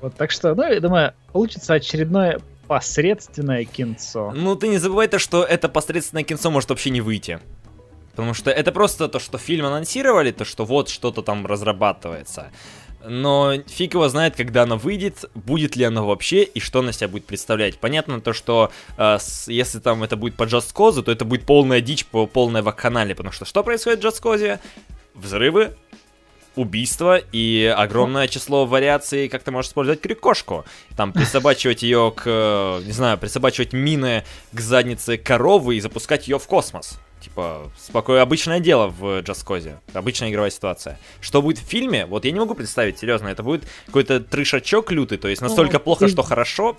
[0.00, 4.32] Вот, так что, ну, я думаю, получится очередное посредственное кинцо.
[4.34, 7.38] Ну, ты не забывай то, что это посредственное кинцо может вообще не выйти.
[8.12, 12.50] Потому что это просто то, что фильм анонсировали, то, что вот что-то там разрабатывается.
[13.04, 17.08] Но фиг его знает, когда оно выйдет, будет ли оно вообще и что на себя
[17.08, 17.78] будет представлять.
[17.78, 21.44] Понятно то, что э, с, если там это будет по Just Cause, то это будет
[21.44, 23.14] полная дичь по полной вакханалии.
[23.14, 24.60] Потому что что происходит в Just Cause?
[25.14, 25.74] Взрывы,
[26.54, 30.64] убийство и огромное число вариаций, как ты можешь использовать крюкошку.
[30.96, 36.38] Там присобачивать ее к, э, не знаю, присобачивать мины к заднице коровы и запускать ее
[36.38, 37.00] в космос.
[37.22, 39.76] Типа, спокойно, обычное дело в Джаскозе.
[39.94, 40.98] Обычная игровая ситуация.
[41.20, 43.28] Что будет в фильме, вот я не могу представить, серьезно.
[43.28, 46.76] Это будет какой-то трешачок лютый, то есть настолько ну, плохо, ты, что хорошо.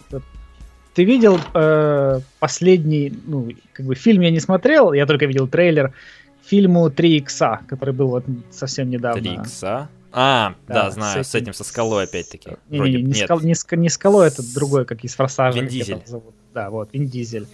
[0.94, 5.94] Ты видел э, последний, ну, как бы фильм я не смотрел, я только видел трейлер
[6.46, 9.22] фильму 3 икса, который был вот совсем недавно.
[9.22, 9.90] 3 икса?
[10.12, 12.52] А, да, да знаю, с этим, с этим, со скалой опять-таки.
[12.70, 15.58] Не, не, не, не, скал, не, не скалой, это другой, как из Форсажа.
[15.58, 16.04] Вин Дизель.
[16.54, 17.48] Да, вот, Вин Дизель.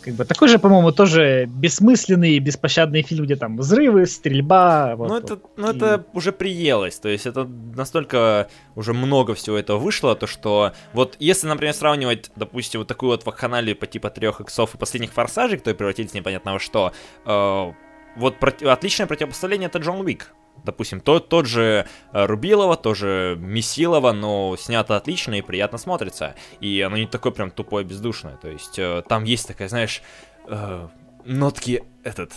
[0.00, 4.96] Как бы такой же, по-моему, тоже бессмысленный и беспощадный фильм, где там взрывы, стрельба.
[4.96, 5.76] Вот, ну, это, вот, ну, и...
[5.76, 6.98] это уже приелось.
[6.98, 12.30] То есть это настолько уже много всего этого вышло, то что вот если, например, сравнивать,
[12.36, 16.54] допустим, вот такую вот вакханалию по типа трех иксов и последних форсажей, которые превратились непонятно
[16.54, 16.92] во что,
[17.24, 17.72] э,
[18.16, 18.68] вот против...
[18.68, 20.32] отличное противопоставление это Джон Уик
[20.64, 26.34] допустим, тот, тот же э, Рубилова, тоже Месилова, но снято отлично и приятно смотрится.
[26.60, 28.36] И оно не такое прям тупое, бездушное.
[28.36, 30.02] То есть э, там есть такая, знаешь,
[30.46, 30.88] э,
[31.24, 32.32] нотки этот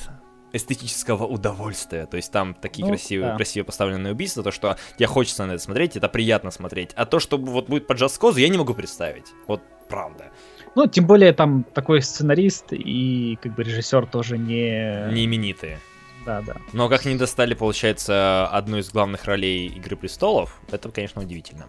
[0.54, 2.06] эстетического удовольствия.
[2.06, 3.36] То есть там такие ну, красивые, да.
[3.38, 6.92] красиво поставленные убийства, то, что тебе хочется на это смотреть, это приятно смотреть.
[6.96, 9.28] А то, что вот будет по джаз-козу, я не могу представить.
[9.48, 10.32] Вот правда.
[10.76, 15.12] Ну, тем более там такой сценарист и как бы режиссер тоже не...
[15.12, 15.80] Не именитые.
[16.26, 16.56] Да, да.
[16.74, 21.66] Но как они достали, получается, одну из главных ролей Игры престолов, это, конечно, удивительно.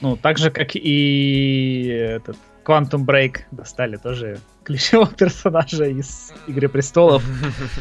[0.00, 7.22] Ну, так же, как и этот Quantum Break достали тоже ключевого персонажа из Игры престолов.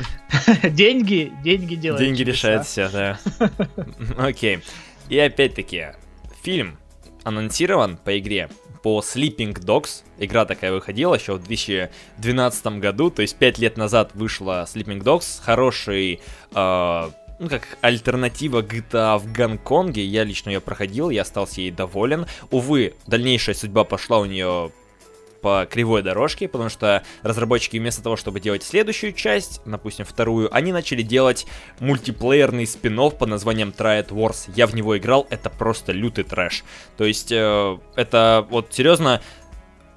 [0.64, 2.04] Деньги, деньги делают.
[2.04, 3.20] Деньги решают все, да.
[4.18, 4.60] Окей.
[5.10, 5.88] И опять-таки,
[6.44, 6.78] фильм
[7.24, 8.50] анонсирован по игре
[8.86, 10.04] по Sleeping Dogs.
[10.20, 15.42] Игра такая выходила еще в 2012 году, то есть 5 лет назад вышла Sleeping Dogs.
[15.42, 16.20] Хороший,
[16.54, 20.06] э, ну как альтернатива GTA в Гонконге.
[20.06, 22.28] Я лично ее проходил, я остался ей доволен.
[22.52, 24.72] Увы, дальнейшая судьба пошла у нее
[25.46, 30.74] по кривой дорожке, потому что разработчики вместо того, чтобы делать следующую часть, допустим, вторую, они
[30.74, 31.46] начали делать
[31.80, 34.52] мультиплеерный спин под названием Triad Wars.
[34.56, 36.64] Я в него играл, это просто лютый трэш.
[36.98, 39.22] То есть, э, это вот серьезно,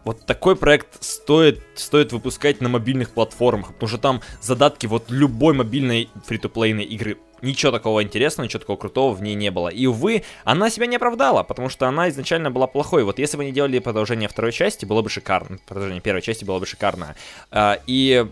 [0.04, 5.54] вот такой проект стоит, стоит выпускать на мобильных платформах, потому что там задатки вот любой
[5.54, 9.68] мобильной фри-то-плейной игры ничего такого интересного, ничего такого крутого в ней не было.
[9.68, 13.04] И, увы, она себя не оправдала, потому что она изначально была плохой.
[13.04, 15.58] Вот если бы не делали продолжение второй части, было бы шикарно.
[15.66, 17.16] Продолжение первой части было бы шикарно.
[17.50, 18.26] А, и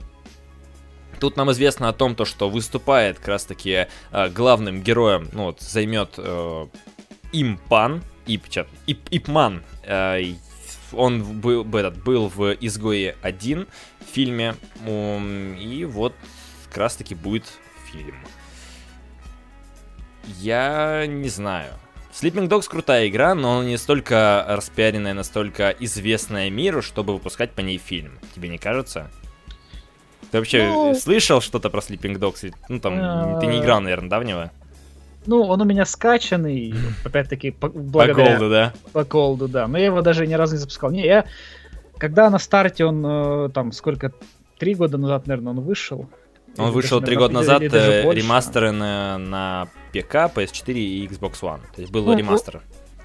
[1.21, 5.63] Тут нам известно о том, то, что выступает как раз-таки э, главным героем, ну вот,
[5.63, 6.67] займет э,
[7.33, 8.45] Импан, Ип,
[8.87, 9.63] Ип, Ипман.
[9.85, 10.21] Э,
[10.93, 13.67] он был, этот, был в «Изгое 1»
[14.13, 14.55] фильме,
[14.87, 16.15] и вот
[16.69, 17.45] как раз-таки будет
[17.91, 18.17] фильм.
[20.27, 21.73] Я не знаю.
[22.13, 27.77] Sleeping Dogs крутая игра, но не столько распиаренная, настолько известная миру, чтобы выпускать по ней
[27.77, 28.19] фильм.
[28.35, 29.11] Тебе не кажется?
[30.31, 30.95] Ты вообще ну...
[30.95, 32.55] слышал что-то про Sleeping Dogs?
[32.69, 33.39] Ну там, а...
[33.41, 34.51] ты не играл, наверное, давнего?
[35.27, 38.15] Ну, он у меня скачанный, опять-таки, по, благодаря...
[38.15, 38.73] По голду, да?
[38.93, 39.67] По голду, да.
[39.69, 40.91] Но я его даже ни разу не запускал.
[40.91, 41.27] Не, я...
[41.99, 44.13] Когда на старте он, э, там, сколько,
[44.59, 46.09] три года назад, наверное, он вышел,
[46.59, 51.61] он вышел три года назад, э, ремастеры на, ПК, PS4 и Xbox One.
[51.75, 52.63] То есть был ну, ремастер.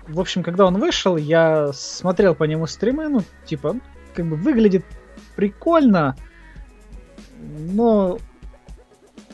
[0.07, 3.75] В, в общем, когда он вышел, я смотрел по нему стримы, ну, типа,
[4.13, 4.85] как бы выглядит
[5.35, 6.15] прикольно,
[7.39, 8.19] но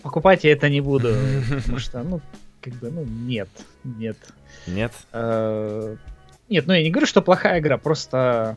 [0.04, 1.14] покупать я это не буду,
[1.50, 2.22] потому что, ну,
[2.62, 3.50] как бы, ну, нет,
[3.84, 4.18] нет.
[4.68, 4.92] Нет?
[5.14, 5.96] Э,
[6.50, 8.56] нет, ну я не говорю, что плохая игра, просто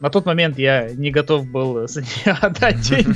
[0.00, 3.14] на тот момент я не готов был за нее отдать деньги.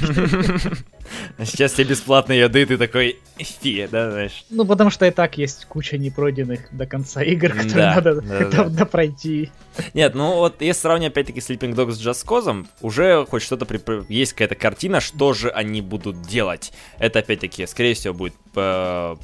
[1.36, 4.44] А сейчас тебе бесплатной еды, ты такой, фи, да, знаешь?
[4.50, 8.64] Ну, потому что и так есть куча непройденных до конца игр, которые да, надо да,
[8.68, 8.84] да.
[8.84, 9.50] пройти.
[9.94, 13.80] Нет, ну вот если сравнивать опять-таки Sleeping Dogs с Just Cause, уже хоть что-то при...
[14.12, 16.72] есть какая-то картина, что же они будут делать.
[16.98, 19.16] Это опять-таки, скорее всего, будет э,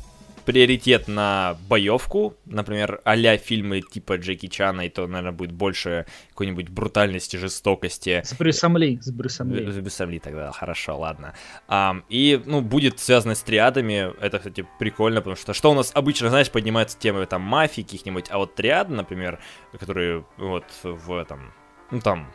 [0.44, 6.68] приоритет на боевку, например, а фильмы типа Джеки Чана, и то, наверное, будет больше какой-нибудь
[6.68, 8.22] брутальности, жестокости.
[8.24, 9.70] С Брюсом Ли, с Брюсом Ли.
[9.70, 11.34] С Брюсом Ли тогда, хорошо, ладно.
[11.68, 15.90] А, и, ну, будет связано с триадами, это, кстати, прикольно, потому что что у нас
[15.94, 19.40] обычно, знаешь, поднимаются темы там мафии каких-нибудь, а вот триады, например,
[19.78, 21.52] которые вот в этом,
[21.90, 22.32] ну, там,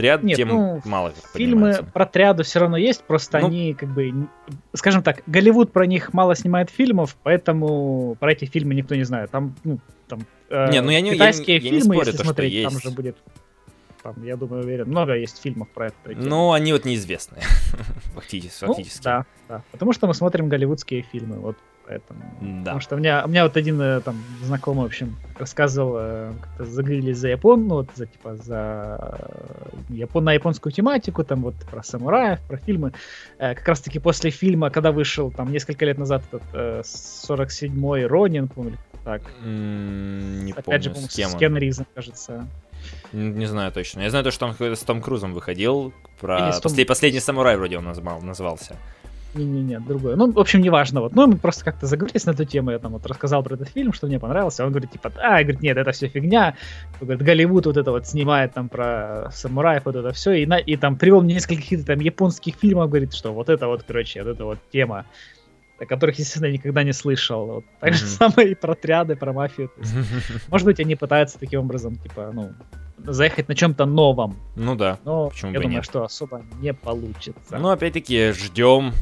[0.00, 3.90] Триад Нет, тем ну, мало Фильмы про триаду все равно есть, просто ну, они как
[3.90, 4.28] бы,
[4.72, 9.30] скажем так, Голливуд про них мало снимает фильмов, поэтому про эти фильмы никто не знает.
[9.30, 12.16] Там, ну, там э, не, ну, я не, китайские я, я фильмы, не спорю, если
[12.16, 12.72] то, смотреть, что есть.
[12.72, 13.16] там же будет
[14.02, 15.96] там, я думаю, уверен, много есть фильмов про это.
[16.16, 17.42] Ну, они вот неизвестные,
[18.14, 18.64] фактически.
[18.64, 21.56] Ну, да, да, потому что мы смотрим голливудские фильмы, вот
[21.90, 22.20] поэтому.
[22.40, 22.58] Да.
[22.58, 26.32] Потому что у меня, у меня вот один э, там знакомый, в общем, рассказывал, э,
[26.40, 29.18] как-то загрелись за Япон, ну вот за типа за
[29.90, 32.92] э, Япон, на японскую тематику, там вот про самураев, про фильмы.
[33.38, 38.78] Как раз таки после фильма, когда вышел там несколько лет назад этот 47-й Ронин, помню,
[39.04, 39.22] так.
[39.42, 42.46] Mm, не Опять помню, же, с, с Кен Ризом, кажется.
[43.12, 44.00] Не, знаю точно.
[44.00, 45.92] Я знаю то, что он с Том Крузом выходил.
[46.20, 46.52] Про...
[46.52, 46.62] Том...
[46.62, 46.86] После...
[46.86, 48.76] Последний самурай вроде он назвал, назывался.
[49.34, 50.16] Не-не-не, другое.
[50.16, 51.00] Ну, в общем, неважно.
[51.00, 51.14] Вот.
[51.14, 52.72] Ну, мы просто как-то заговорились на эту тему.
[52.72, 54.64] Я там вот рассказал про этот фильм, что мне понравился.
[54.64, 56.56] Он говорит, типа, а, говорит, нет, это все фигня.
[57.00, 60.32] Он говорит, Голливуд вот это вот снимает там про самураев, вот это все.
[60.32, 63.68] И, на, и там привел мне несколько каких-то там японских фильмов, говорит, что вот это
[63.68, 65.06] вот, короче, вот эта вот тема
[65.78, 67.46] о которых, естественно, никогда не слышал.
[67.46, 67.64] Вот.
[67.80, 67.94] Так mm-hmm.
[67.94, 69.70] же самое и про отряды, про мафию.
[69.78, 69.94] Есть,
[70.48, 72.52] может быть, они пытаются таким образом, типа, ну,
[72.98, 74.36] заехать на чем-то новом.
[74.56, 74.98] Ну да.
[75.04, 75.84] Но Почему я думаю, нет?
[75.84, 77.58] что особо не получится.
[77.58, 78.92] Ну, опять-таки, ждем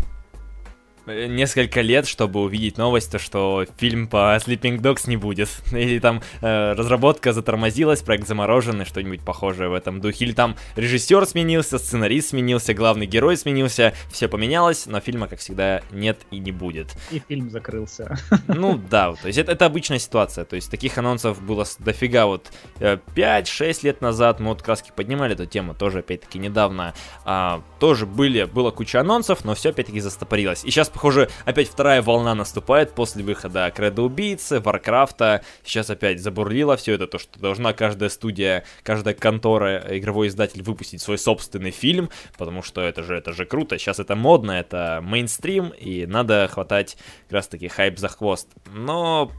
[1.08, 5.48] несколько лет, чтобы увидеть новость, то что фильм по Sleeping Dogs не будет.
[5.72, 10.24] Или там э, разработка затормозилась, проект заморожен, и что-нибудь похожее в этом духе.
[10.24, 15.82] Или там режиссер сменился, сценарист сменился, главный герой сменился, все поменялось, но фильма, как всегда,
[15.90, 16.94] нет и не будет.
[17.10, 18.16] И фильм закрылся.
[18.46, 20.44] Ну да, то есть это, это обычная ситуация.
[20.44, 22.50] То есть таких анонсов было дофига вот
[22.80, 24.40] 5-6 э, лет назад.
[24.40, 26.94] Мы вот краски поднимали эту тему тоже, опять-таки, недавно.
[27.24, 30.64] А, тоже были, было куча анонсов, но все опять-таки застопорилось.
[30.64, 35.42] И сейчас похоже, опять вторая волна наступает после выхода Кредо Убийцы, Варкрафта.
[35.62, 41.00] Сейчас опять забурлило все это, то, что должна каждая студия, каждая контора, игровой издатель выпустить
[41.00, 43.78] свой собственный фильм, потому что это же, это же круто.
[43.78, 46.96] Сейчас это модно, это мейнстрим, и надо хватать
[47.26, 48.48] как раз таки хайп за хвост.
[48.72, 49.30] Но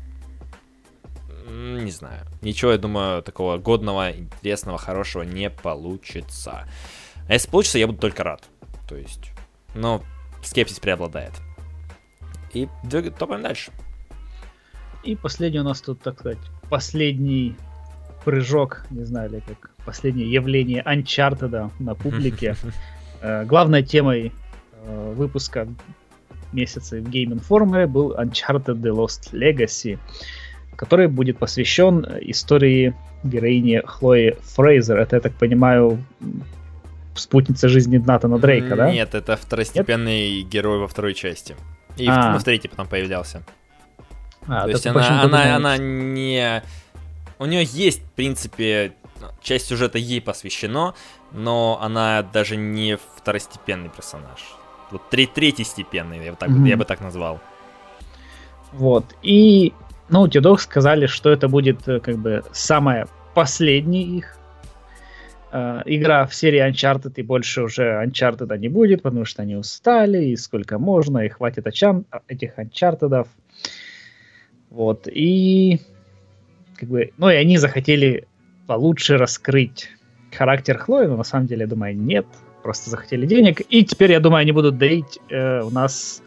[1.50, 2.26] не знаю.
[2.42, 6.70] Ничего, я думаю, такого годного, интересного, хорошего не получится.
[7.28, 8.46] А если получится, я буду только рад.
[8.88, 9.32] То есть,
[9.76, 10.02] но
[10.42, 11.34] скепсис преобладает.
[12.54, 12.68] И
[13.18, 13.72] топаем дальше.
[15.04, 16.40] И последний у нас тут, так сказать,
[16.70, 17.56] последний
[18.26, 22.56] прыжок, не знаю ли как, последнее явление Uncharted на публике.
[23.22, 24.32] Э, главной темой
[24.86, 25.68] э, выпуска
[26.54, 30.00] месяца в Game Informer был Uncharted The Lost Legacy,
[30.78, 34.98] который будет посвящен истории героини Хлои Фрейзер.
[34.98, 36.02] Это, я так понимаю,
[37.14, 38.90] спутница жизни Натана Дрейка, да?
[38.90, 40.50] Нет, это второстепенный Нет?
[40.50, 41.56] герой во второй части.
[42.00, 42.38] И а.
[42.38, 43.44] в, в третьей потом появлялся.
[44.48, 46.64] А, То есть она, она, она не...
[47.38, 48.94] У нее есть, в принципе,
[49.42, 50.94] часть сюжета ей посвящено,
[51.32, 54.40] но она даже не второстепенный персонаж.
[54.92, 56.68] Вот третий третьестепенный, я бы так, mm-hmm.
[56.68, 57.40] я бы так назвал.
[58.72, 59.06] Вот.
[59.22, 59.74] И
[60.10, 64.39] Naughty Dog сказали, что это будет э, как бы самая последняя их
[65.52, 70.26] э, игра в серии Uncharted, и больше уже Uncharted не будет, потому что они устали,
[70.26, 73.28] и сколько можно, и хватит очам, этих Uncharted.
[74.70, 75.80] Вот, и
[76.78, 78.28] как бы, ну и они захотели
[78.68, 79.90] получше раскрыть
[80.32, 82.26] характер Хлои, но на самом деле, я думаю, нет,
[82.62, 86.22] просто захотели денег, и теперь, я думаю, они будут доить э, у нас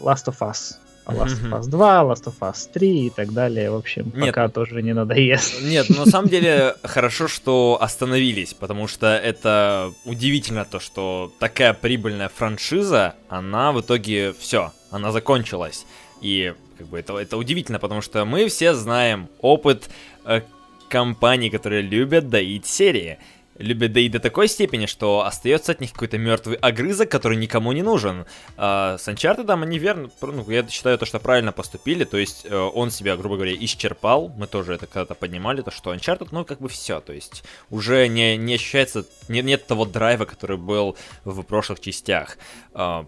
[0.00, 0.85] Last of Us.
[1.06, 3.70] Last of Us 2, Last of Us 3 и так далее.
[3.70, 5.62] В общем, нет, пока тоже не надоест.
[5.62, 12.28] Нет, на самом деле хорошо, что остановились, потому что это удивительно то, что такая прибыльная
[12.28, 15.86] франшиза, она в итоге все, она закончилась.
[16.20, 19.88] И как бы это, это удивительно, потому что мы все знаем опыт
[20.24, 20.42] э,
[20.88, 23.18] компаний, которые любят доить серии
[23.58, 27.82] любят и до такой степени, что остается от них какой-то мертвый огрызок, который никому не
[27.82, 28.26] нужен.
[28.56, 32.56] А, с Uncharted они верно, ну, я считаю то, что правильно поступили, то есть э,
[32.56, 36.60] он себя, грубо говоря, исчерпал, мы тоже это когда-то поднимали, то что Uncharted, ну, как
[36.60, 41.42] бы все, то есть уже не, не ощущается, не, нет того драйва, который был в
[41.42, 42.38] прошлых частях.
[42.74, 43.06] А,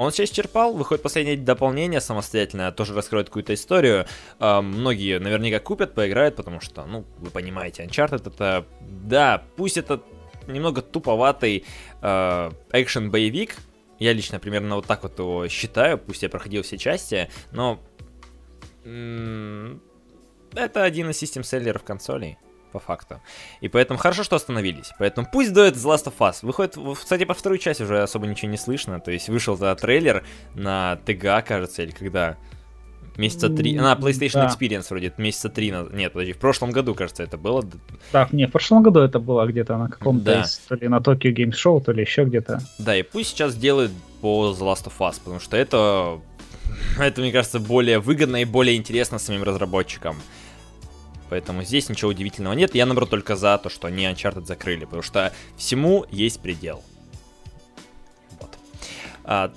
[0.00, 4.06] он все исчерпал, выходит последнее дополнение самостоятельное, тоже раскроет какую-то историю.
[4.38, 10.00] Э, многие наверняка купят, поиграют, потому что, ну, вы понимаете, Uncharted это, да, пусть это
[10.46, 11.66] немного туповатый
[12.00, 13.56] э, экшен-боевик,
[13.98, 17.78] я лично примерно вот так вот его считаю, пусть я проходил все части, но
[18.82, 22.38] это один из систем-селлеров консолей
[22.70, 23.20] по факту.
[23.60, 24.92] И поэтому хорошо, что остановились.
[24.98, 26.38] Поэтому пусть дует The Last of Us.
[26.42, 29.00] Выходит, кстати, по второй части уже особо ничего не слышно.
[29.00, 32.36] То есть вышел за трейлер на ТГА, кажется, или когда?
[33.16, 33.74] Месяца три.
[33.74, 34.46] На PlayStation да.
[34.46, 35.70] Experience вроде месяца три.
[35.72, 35.86] На...
[35.92, 37.62] Нет, подожди, в прошлом году, кажется, это было.
[38.12, 40.40] Так, не, в прошлом году это было где-то на каком-то да.
[40.42, 42.60] из, то ли на Tokyo Game Show, то ли еще где-то.
[42.78, 46.20] Да, и пусть сейчас делают по The Last of Us, потому что это,
[46.98, 50.16] это, мне кажется, более выгодно и более интересно самим разработчикам.
[51.30, 52.74] Поэтому здесь ничего удивительного нет.
[52.74, 56.82] Я, наоборот, только за то, что они Uncharted закрыли, потому что всему есть предел.
[58.40, 58.58] Вот.
[59.24, 59.52] А,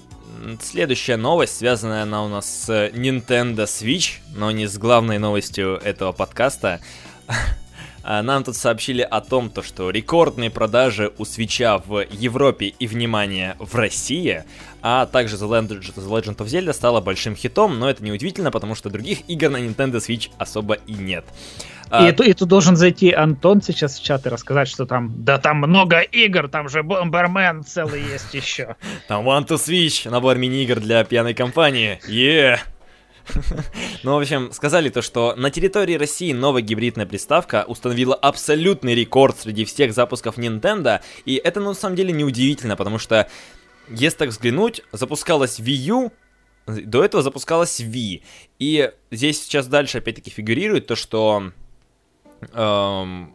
[0.62, 6.12] следующая новость, связанная она у нас с Nintendo Switch, но не с главной новостью этого
[6.12, 6.80] подкаста.
[8.04, 12.86] А, нам тут сообщили о том, то, что рекордные продажи у свеча в Европе и,
[12.86, 14.44] внимание, в России,
[14.82, 18.52] а также The Legend, The Legend of Zelda стала большим хитом, но это не удивительно,
[18.52, 21.24] потому что других игр на Nintendo Switch особо и нет.
[21.86, 22.10] И, а...
[22.10, 25.58] и, и тут должен зайти Антон сейчас в чат и рассказать, что там, да там
[25.58, 28.76] много игр, там же Бомбермен целый есть еще.
[29.08, 32.60] Там One to Switch, набор мини-игр для пьяной компании, yeah!
[34.04, 39.40] Ну, в общем, сказали то, что на территории России новая гибридная приставка установила абсолютный рекорд
[39.40, 43.30] среди всех запусков Nintendo, и это ну, на самом деле неудивительно, потому что,
[43.90, 46.12] если так взглянуть, запускалась Wii U,
[46.68, 48.24] до этого запускалась Wii,
[48.60, 51.52] и здесь сейчас дальше опять-таки фигурирует то, что
[52.54, 53.34] эм,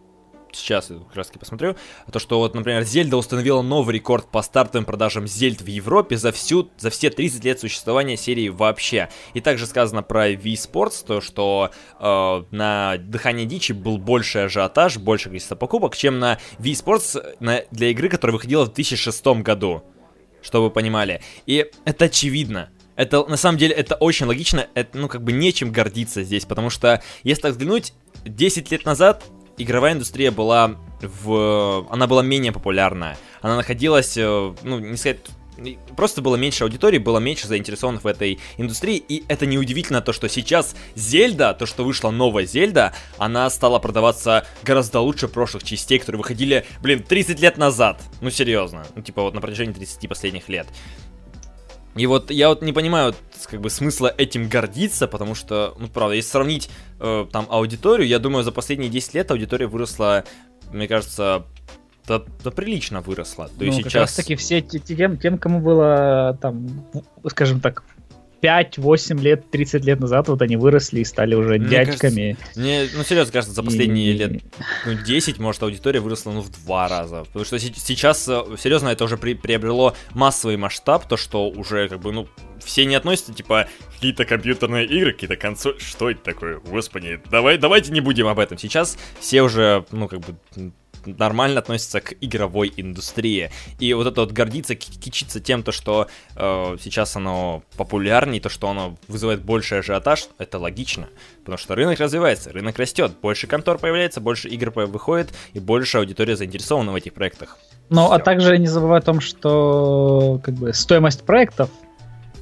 [0.52, 1.76] сейчас я как раз таки посмотрю,
[2.10, 6.32] то, что вот, например, Зельда установила новый рекорд по стартовым продажам Зельд в Европе за
[6.32, 9.08] всю, за все 30 лет существования серии вообще.
[9.34, 14.98] И также сказано про Wii Sports, то, что э, на Дыхание Дичи был больше ажиотаж,
[14.98, 19.82] больше количество покупок, чем на Wii Sports на, для игры, которая выходила в 2006 году.
[20.40, 21.20] Чтобы вы понимали.
[21.46, 22.70] И это очевидно.
[22.98, 26.68] Это, на самом деле, это очень логично, это, ну, как бы нечем гордиться здесь, потому
[26.68, 27.92] что, если так взглянуть,
[28.24, 29.24] 10 лет назад
[29.58, 31.86] игровая индустрия была в...
[31.90, 33.18] Она была менее популярная.
[33.40, 35.18] Она находилась, э, ну, не сказать
[35.96, 40.28] просто было меньше аудитории, было меньше заинтересованных в этой индустрии, и это неудивительно то, что
[40.28, 46.18] сейчас Зельда, то, что вышла новая Зельда, она стала продаваться гораздо лучше прошлых частей, которые
[46.18, 48.00] выходили, блин, 30 лет назад.
[48.20, 48.86] Ну, серьезно.
[48.94, 50.66] Ну, типа вот на протяжении 30 последних лет.
[51.98, 53.14] И вот я вот не понимаю
[53.46, 56.70] как бы смысла этим гордиться, потому что, ну правда, если сравнить
[57.00, 60.24] э, там аудиторию, я думаю, за последние 10 лет аудитория выросла,
[60.72, 61.44] мне кажется,
[62.06, 63.48] да, да прилично выросла.
[63.48, 63.94] То ну, есть сейчас...
[63.94, 66.86] раз таки все тем, тем, кому было там,
[67.26, 67.82] скажем так,
[68.42, 72.32] 5-8 лет, 30 лет назад вот они выросли и стали уже мне дядьками.
[72.32, 74.12] Кажется, мне, ну, серьезно, кажется, за последние и...
[74.12, 74.42] лет
[74.86, 77.24] ну, 10, может, аудитория выросла ну, в два раза.
[77.24, 82.00] Потому что сейчас, э, серьезно, это уже при, приобрело массовый масштаб, то, что уже, как
[82.00, 82.28] бы, ну,
[82.64, 85.78] все не относятся, типа, какие-то компьютерные игры, какие-то консоли.
[85.78, 86.58] Что это такое?
[86.58, 88.58] Господи, давай, давайте не будем об этом.
[88.58, 90.72] Сейчас все уже, ну, как бы,
[91.06, 93.50] нормально относится к игровой индустрии.
[93.78, 98.68] И вот это вот гордиться, кичиться тем, то, что э, сейчас оно популярнее, то, что
[98.68, 101.08] оно вызывает больше ажиотаж, это логично.
[101.40, 106.36] Потому что рынок развивается, рынок растет, больше контор появляется, больше игр выходит, и больше аудитория
[106.36, 107.58] заинтересована в этих проектах.
[107.90, 111.70] Ну, а также не забывай о том, что как бы стоимость проектов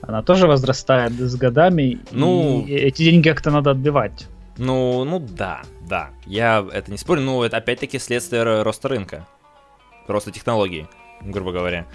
[0.02, 4.26] она тоже возрастает с годами, ну, и эти деньги как-то надо отбивать.
[4.59, 6.11] Ну, ну да, да.
[6.24, 9.26] Я это не спорю, но это опять-таки следствие роста рынка.
[10.07, 10.86] Роста технологий,
[11.20, 11.86] грубо говоря.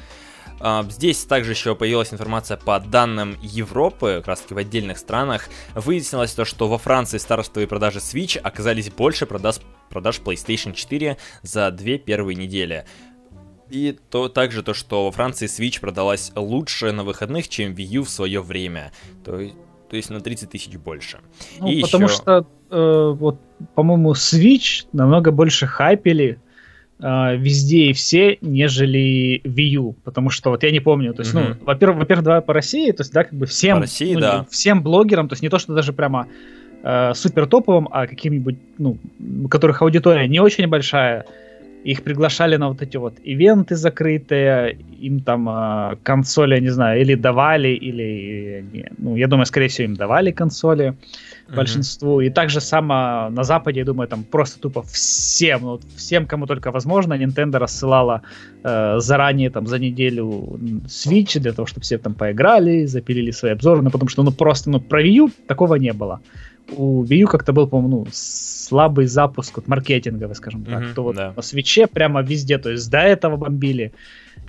[0.64, 5.50] А, здесь также еще появилась информация по данным Европы, как раз таки в отдельных странах.
[5.74, 9.56] Выяснилось то, что во Франции стартовые продажи Switch оказались больше продаж,
[9.90, 12.86] продаж PlayStation 4 за две первые недели.
[13.70, 18.04] И то также то, что во Франции Switch продалась лучше на выходных, чем Wii U
[18.04, 18.92] в свое время.
[19.26, 19.56] То есть
[19.92, 21.18] то есть на 30 тысяч больше.
[21.60, 22.16] Ну, и потому еще...
[22.16, 23.42] что, э, вот,
[23.76, 26.40] по-моему, Switch намного больше хайпели
[27.00, 31.34] э, везде и все, нежели Wii U, потому что вот я не помню, то есть,
[31.34, 31.56] mm-hmm.
[31.60, 34.22] ну, во-первых, во-первых, давай по России, то есть, да, как бы всем, по России, ну,
[34.22, 34.46] да.
[34.50, 36.28] всем блогерам, то есть не то, что даже прямо
[36.84, 38.98] э, супер топовым, а каким-нибудь, ну,
[39.44, 41.26] у которых аудитория не очень большая,
[41.84, 47.16] их приглашали на вот эти вот ивенты закрытые, им там э, консоли, не знаю, или
[47.16, 51.56] давали, или, ну, я думаю, скорее всего, им давали консоли mm-hmm.
[51.56, 52.22] большинству.
[52.22, 56.72] И также само на Западе, я думаю, там просто тупо всем, ну, всем, кому только
[56.72, 58.22] возможно, Nintendo рассылала
[58.64, 63.82] э, заранее, там, за неделю Switch для того, чтобы все там поиграли, запилили свои обзоры,
[63.82, 66.20] ну, потому что, ну, просто, ну, про Wii U такого не было
[66.70, 70.84] у Wii U как-то был, по-моему, ну, слабый запуск вот, маркетинговый, скажем так.
[70.84, 71.34] Mm-hmm, то вот да.
[71.36, 73.94] на свече прямо везде, то есть до этого бомбили.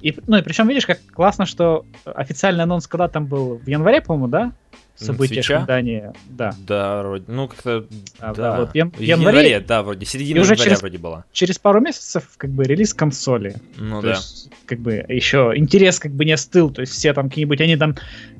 [0.01, 3.59] И, ну и причем, видишь, как классно, что официальный анонс когда там был?
[3.59, 4.53] В январе, по-моему, да?
[4.97, 5.65] события, Свеча?
[5.69, 6.03] они...
[6.29, 6.55] Да.
[6.67, 7.87] Да, вроде, ну как-то...
[8.19, 8.61] А, да.
[8.61, 8.91] вот, ян...
[8.91, 11.25] в январе, январе, да, вроде, середина января через, вроде была.
[11.33, 13.57] Через пару месяцев, как бы, релиз консоли.
[13.77, 14.13] Ну то да.
[14.15, 17.77] Есть, как бы, еще интерес, как бы, не остыл, то есть все там какие-нибудь, они
[17.77, 17.97] там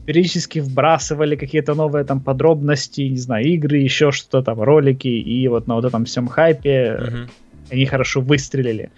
[0.07, 5.67] периодически вбрасывали какие-то новые там подробности, не знаю, игры, еще что-то там, ролики, и вот
[5.67, 7.17] на вот этом всем хайпе угу.
[7.71, 8.91] они хорошо выстрелили.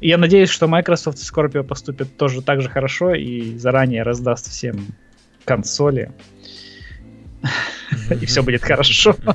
[0.00, 4.76] Я надеюсь, что Microsoft и Scorpio поступят тоже так же хорошо и заранее раздаст всем
[5.44, 6.10] консоли.
[8.20, 9.16] И все будет хорошо.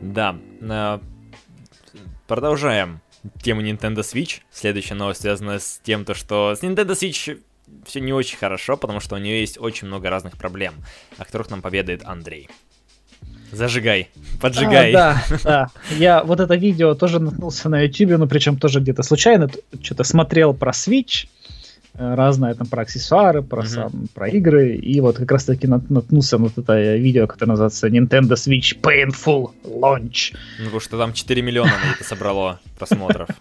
[0.00, 0.36] Да.
[0.60, 0.98] Э,
[2.26, 3.00] продолжаем
[3.42, 4.40] тему Nintendo Switch.
[4.52, 7.40] Следующая новость связана с тем, то, что с Nintendo Switch
[7.86, 10.74] все не очень хорошо, потому что у нее есть очень много разных проблем,
[11.18, 12.48] о которых нам поведает Андрей.
[13.52, 14.10] Зажигай,
[14.40, 14.92] поджигай.
[14.92, 15.70] А, да, да.
[15.96, 19.48] Я вот это видео тоже наткнулся на YouTube, ну причем тоже где-то случайно,
[19.80, 21.28] что-то смотрел про Switch,
[21.96, 23.66] разное там про аксессуары, про, mm-hmm.
[23.66, 27.88] сам, про игры, и вот как раз таки наткнулся на вот это видео, которое называется
[27.88, 30.34] Nintendo Switch Painful Launch.
[30.58, 33.28] Ну, потому что там 4 миллиона на это собрало просмотров.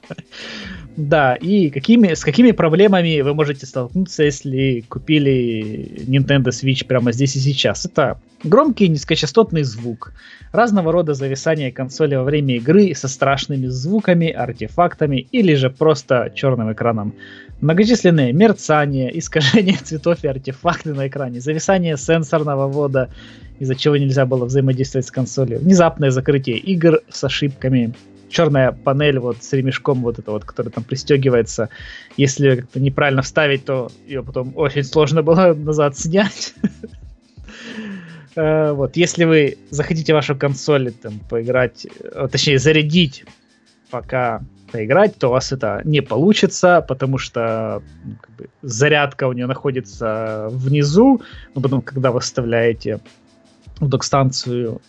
[0.96, 7.36] Да, и какими, с какими проблемами вы можете столкнуться, если купили Nintendo Switch прямо здесь
[7.36, 7.86] и сейчас?
[7.86, 10.14] Это громкий низкочастотный звук,
[10.52, 16.72] разного рода зависание консоли во время игры со страшными звуками, артефактами или же просто черным
[16.72, 17.16] экраном
[17.64, 23.10] Многочисленные мерцания, искажение цветов и артефакты на экране, зависание сенсорного ввода,
[23.60, 27.94] из-за чего нельзя было взаимодействовать с консолью, внезапное закрытие игр с ошибками,
[28.28, 31.70] черная панель вот с ремешком вот это вот, который там пристегивается.
[32.18, 36.54] Если как-то неправильно вставить, то ее потом очень сложно было назад снять.
[38.36, 43.26] Э, вот, если вы захотите вашу консоль там поиграть, э, точнее зарядить,
[43.92, 44.42] пока
[44.74, 49.46] поиграть, то у вас это не получится, потому что ну, как бы, зарядка у нее
[49.46, 51.22] находится внизу,
[51.56, 53.00] но потом, когда вы вставляете
[53.80, 54.82] в док-станцию,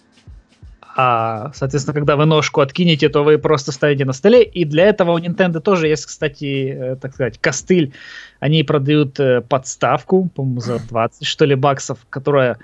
[0.97, 4.45] а, соответственно, когда вы ножку откинете, то вы просто ставите на столе.
[4.45, 7.93] И для этого у Nintendo тоже есть, кстати, э, так сказать, костыль.
[8.41, 12.59] Они продают э, подставку, по-моему, за 20, что ли, баксов, которая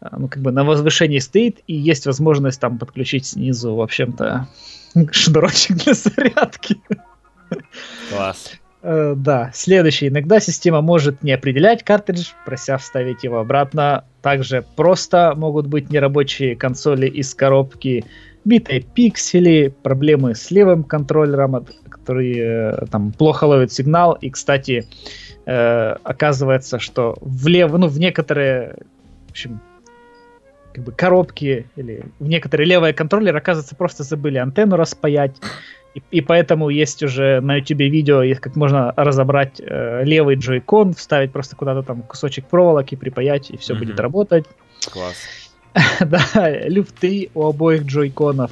[0.00, 4.48] э, ну, как бы на возвышении стоит, и есть возможность там подключить снизу, в общем-то,
[5.12, 6.76] шнурочек для зарядки.
[8.10, 8.52] Класс.
[8.82, 10.08] Uh, да, следующий.
[10.08, 14.04] Иногда система может не определять картридж, прося вставить его обратно.
[14.20, 18.04] Также просто могут быть нерабочие консоли из коробки,
[18.44, 24.18] битые пиксели, проблемы с левым контроллером, который э, там плохо ловит сигнал.
[24.20, 24.86] И, кстати,
[25.46, 27.72] э, оказывается, что в, лев...
[27.72, 28.76] ну, в некоторые
[29.26, 29.60] в общем,
[30.74, 35.36] как бы коробки или в некоторые левые контроллеры, оказывается, просто забыли антенну распаять.
[35.94, 41.32] И, и поэтому есть уже на YouTube видео, как можно разобрать э, левый джойкон, вставить
[41.32, 43.78] просто куда-то там кусочек проволоки, припаять, и все mm-hmm.
[43.78, 44.44] будет работать.
[44.90, 45.16] Класс.
[46.00, 48.50] да, люфты у обоих джойконов,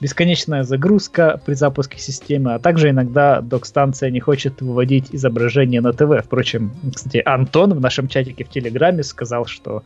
[0.00, 6.24] бесконечная загрузка при запуске системы, а также иногда док-станция не хочет выводить изображение на ТВ.
[6.24, 9.82] Впрочем, кстати, Антон в нашем чатике в Телеграме сказал, что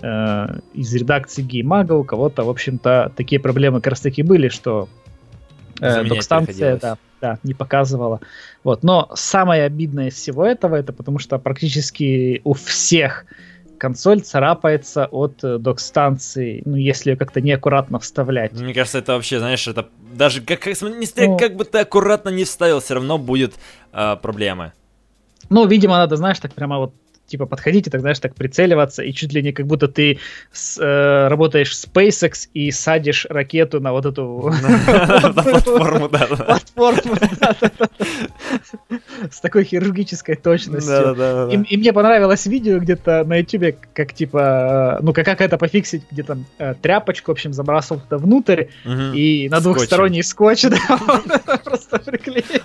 [0.00, 4.88] э, из редакции геймага у кого-то, в общем-то, такие проблемы как раз таки были, что
[5.80, 8.20] э, док-станция да, да, не показывала.
[8.64, 8.82] Вот.
[8.82, 13.26] Но самое обидное из всего этого, это потому что практически у всех
[13.78, 18.52] консоль царапается от э, док-станции, ну, если ее как-то неаккуратно вставлять.
[18.52, 22.30] Мне кажется, это вообще, знаешь, это даже как, как, не, ну, как бы ты аккуратно
[22.30, 23.54] не вставил, все равно будет
[23.92, 24.72] э, проблемы.
[25.48, 26.94] Ну, видимо, надо, знаешь, так прямо вот
[27.26, 30.18] типа подходить и так, знаешь, так прицеливаться, и чуть ли не как будто ты
[30.52, 34.52] с, э, работаешь в SpaceX и садишь ракету на вот эту...
[35.34, 36.26] платформу, да.
[36.26, 37.16] Платформу,
[39.30, 41.50] С такой хирургической точностью.
[41.50, 46.46] И мне понравилось видео где-то на YouTube, как типа, ну как это пофиксить, где там
[46.58, 50.64] э, тряпочку, в общем, забрасывал туда внутрь, и на двухсторонний скотч,
[51.64, 52.62] просто приклеил.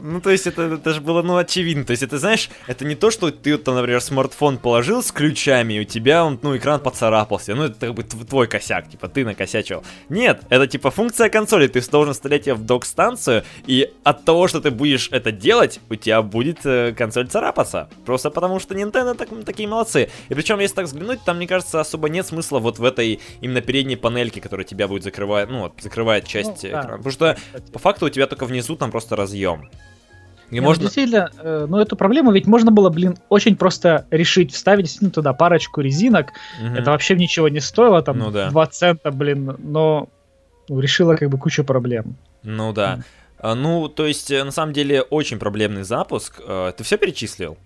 [0.00, 1.84] Ну, то есть это, это же было, ну, очевидно.
[1.84, 5.74] То есть это, знаешь, это не то, что ты, там, например, смартфон положил с ключами,
[5.74, 7.54] и у тебя, он, ну, экран поцарапался.
[7.54, 9.82] Ну, это как бы твой косяк, типа, ты накосячил.
[10.08, 11.68] Нет, это, типа, функция консоли.
[11.68, 15.94] Ты должен вставлять ее в док-станцию, и от того, что ты будешь это делать, у
[15.94, 17.88] тебя будет э, консоль царапаться.
[18.06, 20.10] Просто потому, что Nintendo так, такие молодцы.
[20.28, 23.60] И причем, если так взглянуть, там, мне кажется, особо нет смысла вот в этой именно
[23.60, 26.88] передней панельке, которая тебя будет закрывать, ну, вот, закрывает часть ну, экрана.
[26.88, 26.96] Да.
[26.96, 27.36] Потому что,
[27.72, 29.68] по факту, у тебя только внизу там просто разъем.
[30.50, 30.82] И Не, ну, можно...
[30.82, 35.10] ну, действительно, э, ну эту проблему ведь можно было, блин, очень просто решить, вставить действительно
[35.10, 36.32] туда парочку резинок.
[36.62, 36.74] Угу.
[36.76, 38.50] Это вообще ничего не стоило, там ну, да.
[38.50, 40.08] 2 цента, блин, но
[40.68, 42.16] решила как бы кучу проблем.
[42.42, 42.96] Ну да.
[43.42, 43.54] Mm.
[43.54, 46.40] Ну, то есть, э, на самом деле, очень проблемный запуск.
[46.46, 47.56] Э, ты все перечислил?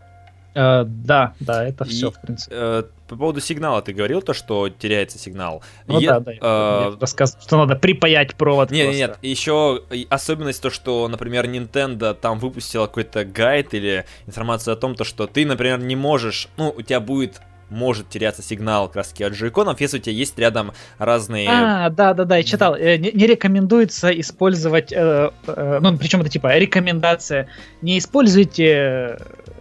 [0.55, 2.55] Uh, да, да, это все, в принципе.
[2.55, 5.63] Uh, по поводу сигнала ты говорил то, что теряется сигнал.
[5.87, 6.33] Ну е- да, да.
[6.33, 8.71] Uh, рассказ, что надо припаять провод.
[8.71, 8.99] Нет, просто.
[8.99, 14.95] нет, еще особенность то, что, например, Nintendo там выпустила какой-то гайд или информацию о том,
[14.95, 17.41] то, что ты, например, не можешь, ну, у тебя будет
[17.73, 21.49] может теряться сигнал краски от джойконов, если у тебя есть рядом разные...
[21.51, 22.77] А, да-да-да, я читал.
[22.77, 27.49] Э, не, не рекомендуется использовать, э, э, ну, причем это типа рекомендация,
[27.81, 29.19] не используйте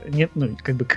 [0.08, 0.88] не, ну, как бы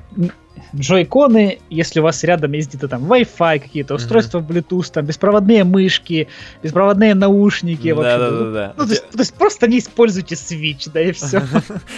[0.75, 4.47] джойконы, если у вас рядом есть где-то там Wi-Fi, какие-то устройства mm-hmm.
[4.47, 6.29] Bluetooth, там беспроводные мышки,
[6.63, 7.95] беспроводные наушники.
[7.95, 8.75] Да, да, да, да.
[8.77, 11.43] Ну, то, есть, то есть просто не используйте Switch, да и все.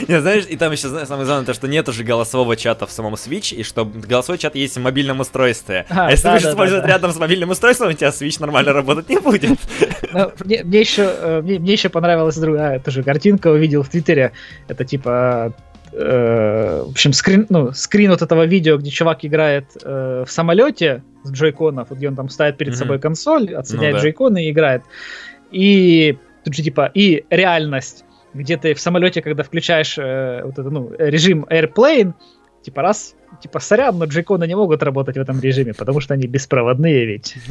[0.08, 3.14] Не, знаешь, и там еще самое главное, то, что нет уже голосового чата в самом
[3.14, 5.86] Switch, и что голосовой чат есть в мобильном устройстве.
[5.88, 9.58] А, если будешь использовать рядом с мобильным устройством, у тебя Switch нормально работать не будет.
[10.12, 14.32] Ну, мне еще э, мне еще понравилась другая тоже картинка, увидел в Твиттере.
[14.68, 15.54] Это типа
[15.96, 21.02] э, в общем, скрин, ну, скрин вот этого видео, где чувак играет э, в самолете
[21.24, 22.76] с джойконов, где он там ставит перед mm-hmm.
[22.76, 24.02] собой консоль, отсоединяет ну, да.
[24.04, 24.82] джойконы и играет.
[25.50, 30.70] И тут же типа и реальность, где ты в самолете, когда включаешь э, вот это,
[30.70, 32.12] ну, режим Airplane,
[32.62, 36.26] типа раз, типа сорян, но джейконы не могут работать в этом режиме, потому что они
[36.26, 37.34] беспроводные ведь.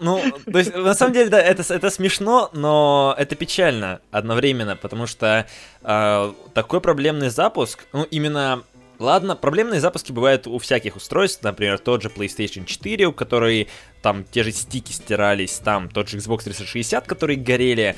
[0.00, 5.06] Ну, то есть, на самом деле, да, это, это смешно, но это печально одновременно, потому
[5.06, 5.46] что
[5.82, 8.62] э, такой проблемный запуск, ну, именно
[8.98, 13.68] Ладно, проблемные запуски бывают у всяких устройств, например, тот же PlayStation 4, у которой
[14.02, 17.94] там те же стики стирались, там тот же Xbox 360, которые горели.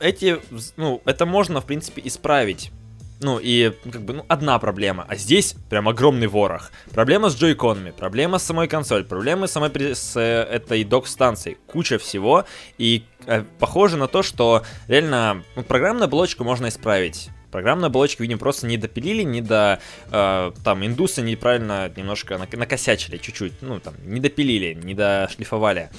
[0.00, 0.40] Эти,
[0.76, 2.72] ну, это можно, в принципе, исправить
[3.22, 5.04] ну, и как бы, ну, одна проблема.
[5.08, 6.70] А здесь прям огромный ворох.
[6.92, 11.56] Проблема с джойконами, проблема с самой консоль, проблемы с самой с э, этой док-станцией.
[11.66, 12.44] Куча всего.
[12.78, 17.30] И э, похоже на то, что реально ну, программную оболочку можно исправить.
[17.50, 19.80] Программную оболочку, видимо, просто не допилили, не до...
[20.10, 23.54] Э, там, индусы неправильно немножко накосячили чуть-чуть.
[23.60, 25.90] Ну, там, не допилили, не дошлифовали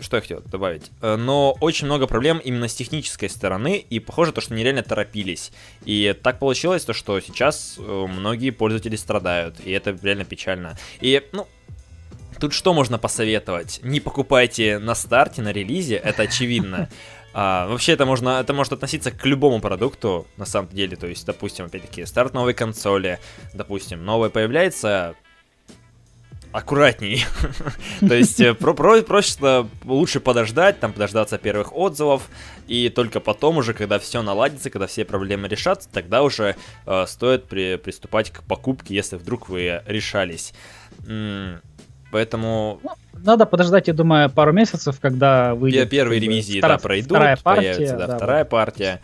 [0.00, 0.90] что я хотел добавить.
[1.00, 5.52] Э, но очень много проблем именно с технической стороны, и похоже то, что нереально торопились.
[5.84, 10.78] И так получилось то, что сейчас э, многие пользователи страдают, и это реально печально.
[11.00, 11.46] И, ну,
[12.38, 13.80] Тут что можно посоветовать?
[13.82, 16.88] Не покупайте на старте, на релизе, это очевидно.
[17.32, 20.96] А, вообще это можно, это может относиться к любому продукту, на самом деле.
[20.96, 23.20] То есть, допустим, опять-таки, старт новой консоли,
[23.54, 25.14] допустим, новая появляется,
[26.52, 27.24] аккуратней.
[28.00, 32.28] То есть э, про про просто лучше подождать, там подождаться первых отзывов,
[32.66, 37.44] и только потом уже, когда все наладится, когда все проблемы решатся, тогда уже э, стоит
[37.46, 40.52] при приступать к покупке, если вдруг вы решались.
[41.06, 41.60] М
[42.10, 42.80] поэтому...
[42.82, 42.90] Ну,
[43.24, 45.88] надо подождать, я думаю, пару месяцев, когда выйдет...
[45.90, 49.00] Первые ревизии, вторая, да, пройдут, вторая партия, появится, да, да, вторая партия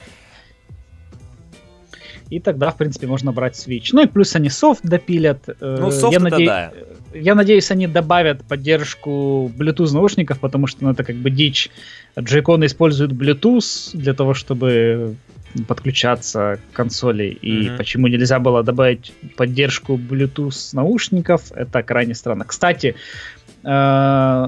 [2.31, 3.91] и тогда, в принципе, можно брать Switch.
[3.93, 5.49] Ну и плюс они софт допилят.
[5.49, 6.47] Э, ну, софт я, наде...
[6.47, 6.73] да.
[7.21, 11.71] Я надеюсь, они добавят поддержку Bluetooth наушников, потому что ну, это как бы дичь.
[12.19, 15.17] Джейконы используют Bluetooth для того, чтобы
[15.69, 17.25] подключаться к консоли.
[17.25, 17.77] И mm-hmm.
[17.77, 22.45] почему нельзя было добавить поддержку Bluetooth наушников, это крайне странно.
[22.45, 22.95] Кстати,
[23.65, 24.47] э,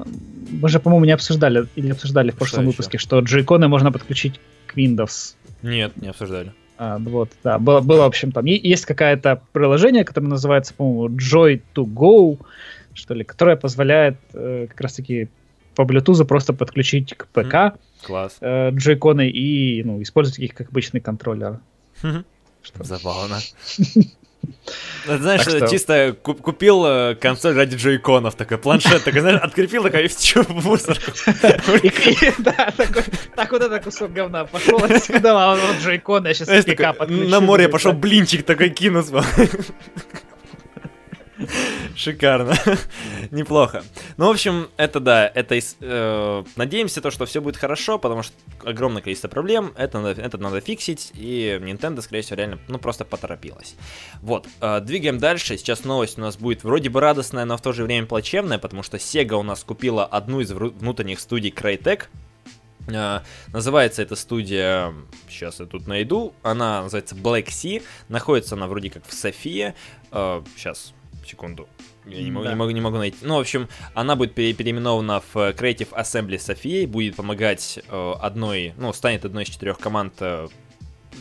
[0.50, 4.76] мы же, по-моему, не обсуждали или обсуждали в прошлом выпуске, что джейконы можно подключить к
[4.76, 5.34] Windows.
[5.62, 6.52] Нет, не обсуждали.
[6.78, 11.60] А, вот, да, было, было, в общем, там есть какое-то приложение, которое называется, по-моему, Joy
[11.74, 12.38] to Go,
[12.94, 15.28] что ли, которое позволяет э, как раз-таки
[15.74, 18.36] по Bluetooth просто подключить к ПК mm, класс.
[18.40, 21.58] Э, джойконы и ну, использовать их как обычный контроллер.
[22.80, 23.38] Забавно.
[25.06, 25.68] Знаешь, что...
[25.68, 30.64] чисто купил э, консоль ради джойконов, такой планшет, такой, знаешь, открепил, такой, и в в
[30.64, 31.12] мусорку.
[32.38, 32.72] Да,
[33.34, 36.66] так вот это кусок говна пошел отсюда, а вот джойконы, я сейчас.
[37.08, 39.04] На море пошел блинчик такой кинул.
[41.96, 42.54] Шикарно.
[43.30, 43.84] Неплохо.
[44.16, 48.34] Ну, в общем, это да, это э, надеемся то, что все будет хорошо, потому что
[48.64, 53.76] огромное количество проблем, это, это надо фиксить, и Nintendo, скорее всего, реально, ну, просто поторопилась.
[54.20, 55.56] Вот, э, двигаем дальше.
[55.56, 58.82] Сейчас новость у нас будет вроде бы радостная, но в то же время плачевная, потому
[58.82, 62.04] что Sega у нас купила одну из внутренних студий Crytek,
[62.88, 63.20] Uh,
[63.52, 64.94] называется эта студия,
[65.28, 69.74] сейчас я тут найду, она называется Black Sea, находится она вроде как в Софии,
[70.10, 70.94] сейчас
[71.26, 71.68] секунду.
[72.06, 72.50] Я не могу, да.
[72.50, 73.18] не, могу, не могу найти.
[73.22, 78.74] Ну, в общем, она будет пере переименована в Creative Assembly София, будет помогать э, одной,
[78.76, 80.48] ну, станет одной из четырех команд э,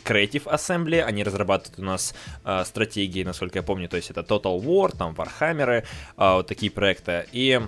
[0.03, 4.59] Creative Assembly, они разрабатывают у нас э, стратегии, насколько я помню, то есть это Total
[4.59, 5.83] War, там Warhammer, э,
[6.17, 7.25] вот такие проекты.
[7.31, 7.61] И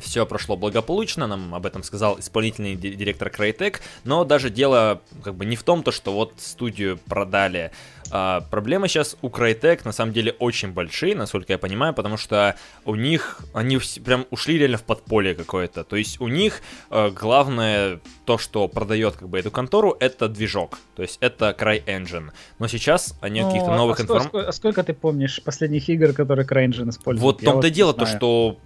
[0.00, 5.44] все прошло благополучно, нам об этом сказал исполнительный директор Crytek, но даже дело как бы
[5.44, 7.70] не в том, то, что вот студию продали.
[8.10, 12.56] А, проблемы сейчас у Crytek на самом деле очень большие, насколько я понимаю, потому что
[12.84, 15.84] у них, они прям ушли реально в подполье какое-то.
[15.84, 20.78] То есть у них а, главное то, что продает как бы эту контору, это движок.
[20.96, 22.30] То есть это CryEngine.
[22.58, 24.46] Но сейчас они ну, каких-то новых а информаций...
[24.46, 27.22] А сколько ты помнишь последних игр, которые CryEngine используют?
[27.22, 28.58] Вот в том-то дело, то, что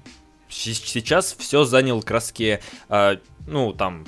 [0.49, 3.17] сейчас все занял краски, э,
[3.47, 4.07] ну, там,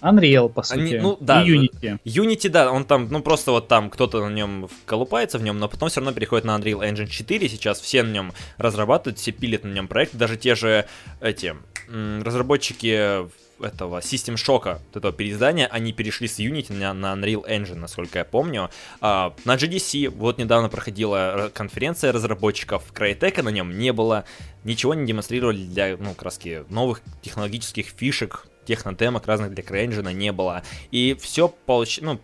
[0.00, 0.80] Unreal, по сути.
[0.80, 1.42] Они, ну, да.
[1.42, 1.98] И Unity.
[2.04, 5.68] Unity, да, он там, ну, просто вот там кто-то на нем колупается в нем, но
[5.68, 7.48] потом все равно переходит на Unreal Engine 4.
[7.48, 10.14] Сейчас все на нем разрабатывают, все пилят на нем проект.
[10.14, 10.86] Даже те же
[11.20, 11.54] эти
[11.88, 13.28] разработчики
[13.62, 18.18] этого System Shock, вот этого переиздания, они перешли с Unity на, на Unreal Engine, насколько
[18.18, 18.70] я помню.
[19.00, 24.24] А, на GDC вот недавно проходила конференция разработчиков, Crytek на нем не было,
[24.64, 30.62] ничего не демонстрировали для, ну, краски новых технологических фишек, технодемок разных для CryEngine не было.
[30.90, 32.00] И все получ...
[32.00, 32.20] ну,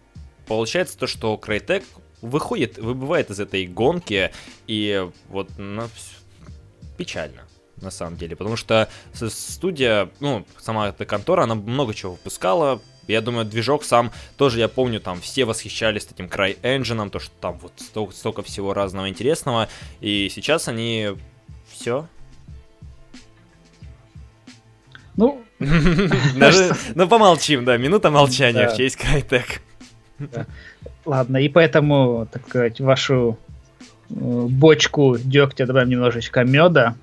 [0.47, 1.85] получается то, что Crytek
[2.23, 4.31] выходит, выбывает из этой гонки,
[4.67, 5.89] и вот ну,
[6.97, 7.43] печально
[7.83, 13.21] на самом деле, потому что студия, ну, сама эта контора, она много чего выпускала, я
[13.21, 17.73] думаю, движок сам тоже, я помню, там все восхищались этим CryEngine, то, что там вот
[17.77, 19.69] столько, столько всего разного интересного,
[20.01, 21.11] и сейчас они
[21.69, 22.09] все.
[25.17, 25.46] Ну,
[26.95, 29.63] ну, помолчим, да, минута молчания в честь Крайтек.
[31.05, 33.39] Ладно, и поэтому, так сказать, вашу
[34.11, 36.97] э, бочку дегтя добавим немножечко меда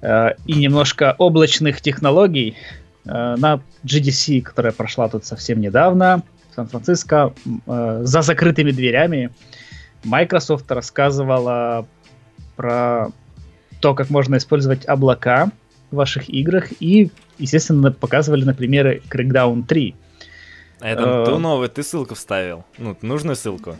[0.00, 2.56] э, и немножко облачных технологий.
[3.04, 7.32] Э, на GDC, которая прошла тут совсем недавно, в Сан-Франциско,
[7.66, 9.30] за закрытыми дверями,
[10.04, 11.86] Microsoft рассказывала
[12.56, 13.08] про
[13.80, 15.50] то, как можно использовать облака
[15.92, 19.94] в ваших играх и, естественно, показывали на примеры Crackdown 3.
[20.80, 22.64] А это ту новый, ты ссылку вставил.
[22.78, 23.76] Ну, нужную ссылку.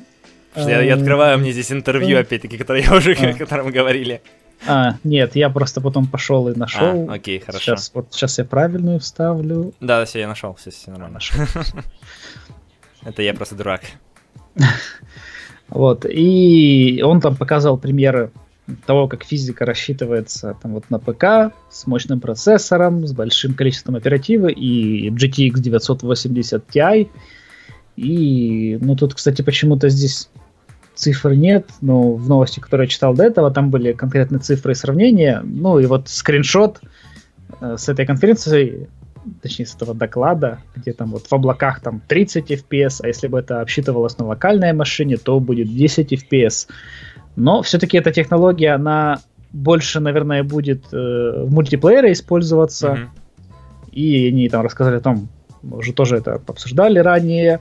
[0.55, 4.21] Я, я открываю мне здесь интервью, опять-таки, которое я уже, о котором говорили.
[4.67, 7.11] А, нет, я просто потом пошел и нашел.
[7.11, 7.65] А, окей, хорошо.
[7.65, 9.73] Сейчас, вот, сейчас я правильную вставлю.
[9.81, 11.19] Да, все, я нашел, все, все нормально.
[13.05, 13.83] Это я просто дурак.
[15.69, 18.31] Вот, и он там показал примеры
[18.87, 24.53] того, как физика рассчитывается там вот на ПК с мощным процессором, с большим количеством оперативы
[24.53, 27.09] и GTX 980 Ti.
[27.97, 30.31] И, ну, тут, кстати, почему-то здесь
[30.95, 34.77] цифр нет, но в новости, которые я читал до этого, там были конкретные цифры и
[34.77, 35.43] сравнения.
[35.45, 36.81] Ну, и вот скриншот
[37.61, 38.89] э, с этой конференции,
[39.43, 43.39] точнее, с этого доклада, где там вот в облаках там 30 FPS, а если бы
[43.39, 46.69] это обсчитывалось на локальной машине, то будет 10 FPS.
[47.37, 49.21] Но все-таки эта технология, она
[49.53, 52.89] больше, наверное, будет э, в мультиплеере использоваться.
[52.89, 53.93] Mm-hmm.
[53.93, 55.29] И они там рассказали о том,
[55.63, 57.61] уже тоже это обсуждали ранее,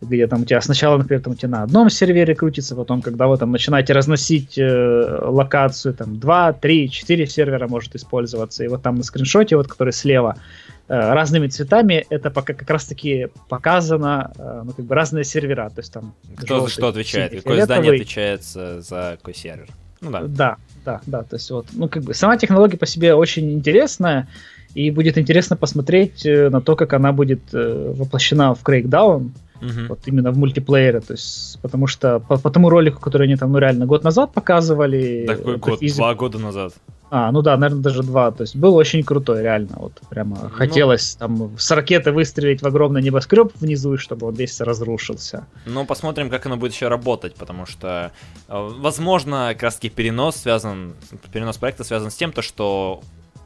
[0.00, 3.26] где там у тебя сначала, например, там у тебя на одном сервере крутится, потом, когда
[3.26, 8.64] вы там начинаете разносить э, локацию, там 2, 3, 4 сервера может использоваться.
[8.64, 13.28] И вот там на скриншоте, вот который слева, э, разными цветами, это пока как раз-таки
[13.48, 15.70] показано, э, ну, как бы разные сервера.
[15.70, 17.30] То есть там Кто желтый, за что отвечает?
[17.30, 19.68] Синий, Какое здание отвечает за какой сервер?
[20.00, 20.22] Ну да.
[20.26, 21.22] Да, да, да.
[21.22, 24.28] То есть вот, ну как бы сама технология по себе очень интересная,
[24.74, 29.30] и будет интересно посмотреть э, на то, как она будет э, воплощена в Crackdown,
[29.60, 29.88] Угу.
[29.88, 33.52] Вот именно в мультиплеере, то есть, потому что по, по тому ролику, который они там,
[33.52, 35.24] ну, реально год назад показывали.
[35.26, 35.96] Такой год, физик...
[35.96, 36.74] два года назад.
[37.10, 38.30] А, ну да, наверное, даже два.
[38.30, 39.76] То есть был очень крутой, реально.
[39.76, 40.50] Вот прямо ну...
[40.50, 45.46] хотелось там с ракеты выстрелить в огромный небоскреб внизу, чтобы он весь разрушился.
[45.64, 48.12] Ну, посмотрим, как оно будет еще работать, потому что,
[48.48, 50.94] э, возможно, как раз таки перенос связан,
[51.32, 53.00] перенос проекта связан с тем, то, что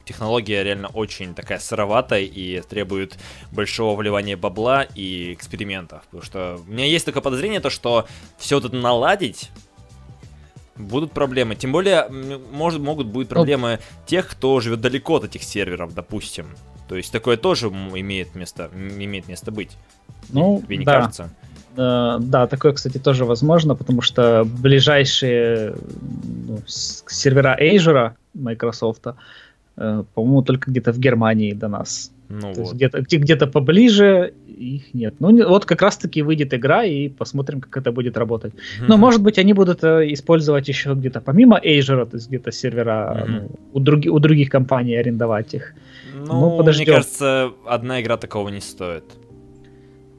[0.05, 3.19] технология реально очень такая сыроватая и требует
[3.51, 6.03] большого вливания бабла и экспериментов.
[6.05, 8.07] Потому что у меня есть такое подозрение, то, что
[8.39, 9.51] все это наладить
[10.77, 11.55] будут проблемы.
[11.55, 12.09] Тем более,
[12.53, 16.47] может, могут быть ну, проблемы тех, кто живет далеко от этих серверов, допустим.
[16.89, 19.77] То есть такое тоже имеет место, имеет место быть.
[20.31, 20.95] Ну, Тебе не да.
[20.95, 21.31] кажется?
[21.75, 29.15] Uh, да, такое, кстати, тоже возможно, потому что ближайшие ну, сервера Azure Microsoft Э,
[29.77, 32.13] по-моему, только где-то в Германии до нас.
[32.29, 32.73] Ну вот.
[32.73, 35.15] где-то, где-то поближе их нет.
[35.21, 38.55] Ну, вот как раз-таки выйдет игра, и посмотрим, как это будет работать.
[38.55, 38.85] Mm-hmm.
[38.89, 43.25] Но, может быть, они будут э, использовать еще где-то помимо Azure, то есть где-то сервера
[43.27, 43.29] mm-hmm.
[43.29, 45.75] ну, у, други, у других компаний арендовать их.
[46.15, 46.85] Ну, ну подождем.
[46.85, 49.05] мне кажется, одна игра такого не стоит.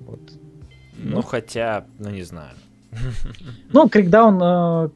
[0.01, 0.19] Вот.
[0.97, 2.53] Ну, ну, хотя, ну, не знаю.
[3.71, 4.91] Ну, Crackdown,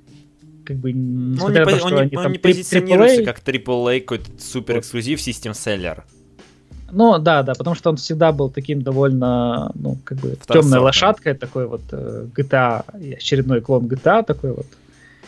[0.68, 4.80] как бы, ну, он не, то, он, не, он не позиционируется как AAA какой-то супер
[4.80, 6.04] эксклюзив систем селлер.
[6.92, 11.36] Ну да, да, потому что он всегда был таким довольно, ну, как бы темной лошадкой,
[11.36, 14.68] такой вот э, GTA, очередной клон GTA такой вот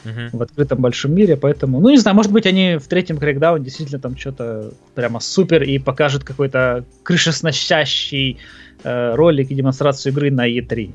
[0.03, 0.29] uh-huh.
[0.33, 3.99] в открытом большом мире, поэтому, ну не знаю, может быть они в третьем Crackdown действительно
[3.99, 8.39] там что-то прямо супер и покажут какой-то крышесносящий
[8.83, 10.73] э, ролик и демонстрацию игры на E3.
[10.75, 10.91] Или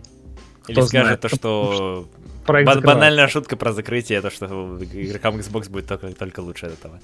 [0.73, 2.09] Кто скажет знает, то, что
[2.45, 4.47] проект Банальная шутка про закрытие, то, что
[4.93, 7.01] игрокам Xbox будет только, только лучше от этого.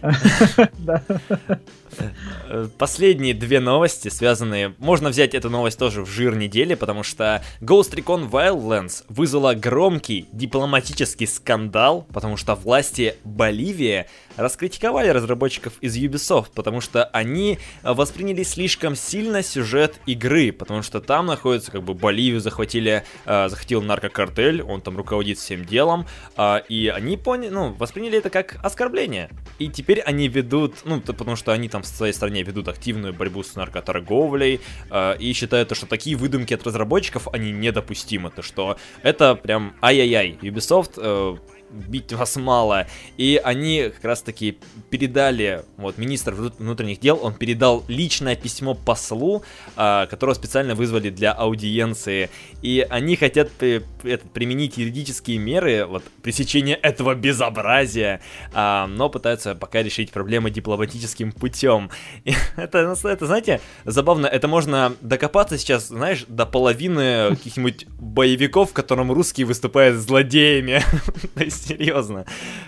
[2.78, 4.74] Последние две новости, связанные...
[4.78, 10.26] Можно взять эту новость тоже в жир недели, потому что Ghost Recon Wildlands вызвала громкий
[10.32, 18.96] дипломатический скандал, потому что власти Боливии раскритиковали разработчиков из Ubisoft, потому что они восприняли слишком
[18.96, 24.79] сильно сюжет игры, потому что там находится, как бы, Боливию захватили, э, захватил наркокартель, он
[24.80, 26.06] там руководит всем делом,
[26.36, 29.30] э, и они поняли, ну, восприняли это как оскорбление.
[29.58, 33.42] И теперь они ведут, ну, потому что они там в своей стране ведут активную борьбу
[33.42, 34.60] с наркоторговлей,
[34.90, 40.38] э, и считают, что такие выдумки от разработчиков, они недопустимы, то что это прям ай-яй-яй.
[40.42, 41.36] Ubisoft э,
[41.72, 42.86] бить вас мало.
[43.16, 44.58] И они как раз таки
[44.90, 49.42] передали, вот министр внутренних дел, он передал личное письмо послу,
[49.76, 52.30] а, которого специально вызвали для аудиенции.
[52.62, 58.20] И они хотят при, это, применить юридические меры, вот, пресечение этого безобразия,
[58.52, 61.90] а, но пытаются пока решить проблемы дипломатическим путем.
[62.24, 68.72] И это, это, знаете, забавно, это можно докопаться сейчас, знаешь, до половины каких-нибудь боевиков, в
[68.72, 70.82] котором русские выступают злодеями.
[71.34, 72.24] То есть серьезно.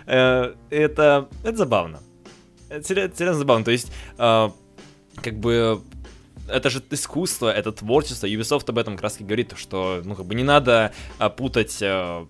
[0.07, 2.01] Э, это, это забавно.
[2.69, 3.65] Это серьезно забавно.
[3.65, 4.51] То есть, э,
[5.23, 5.83] как бы
[6.49, 8.27] это же искусство, это творчество.
[8.27, 11.79] Ubisoft об этом как раз и говорит, что ну как бы не надо а, путать
[11.81, 12.27] э,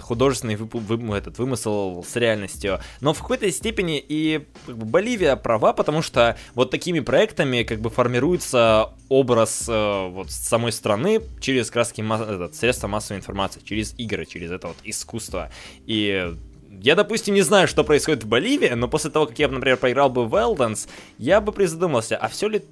[0.00, 2.80] художественный вып- вы- этот вымысел с реальностью.
[3.00, 7.80] Но в какой-то степени и как бы, Боливия права, потому что вот такими проектами как
[7.80, 13.94] бы формируется образ э, вот самой страны через краски ма- этот, средства массовой информации, через
[13.98, 15.50] игры, через это вот искусство.
[15.86, 16.34] И
[16.82, 20.10] я, допустим, не знаю, что происходит в Боливии, но после того, как я, например, поиграл
[20.10, 20.88] бы в Wildlands,
[21.18, 22.62] я бы призадумался, а все ли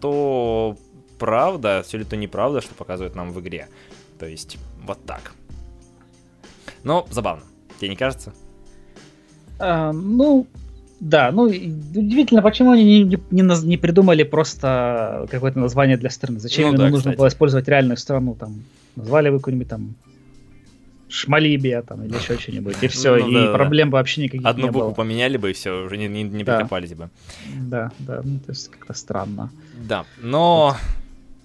[0.00, 0.76] то
[1.18, 3.68] правда, все ли то неправда, что показывают нам в игре.
[4.18, 5.32] То есть, вот так.
[6.84, 7.44] Но забавно.
[7.78, 8.32] Тебе не кажется?
[9.58, 10.46] А, ну,
[11.00, 16.40] да, ну удивительно, почему они не, не, не придумали просто какое-то название для страны.
[16.40, 17.16] Зачем ну, да, нужно кстати.
[17.16, 18.34] было использовать реальную страну?
[18.34, 18.64] Там
[18.96, 19.94] назвали вы какую-нибудь там
[21.08, 23.96] Шмалибия там или еще что-нибудь, и все, ну, и да, проблем да.
[23.96, 24.94] вообще никаких Одну не букву было.
[24.94, 26.56] поменяли бы, и все, уже не, не, не да.
[26.56, 27.08] прикопались бы.
[27.62, 29.50] Да, да, ну, то есть как-то странно.
[29.88, 30.76] Да, но вот.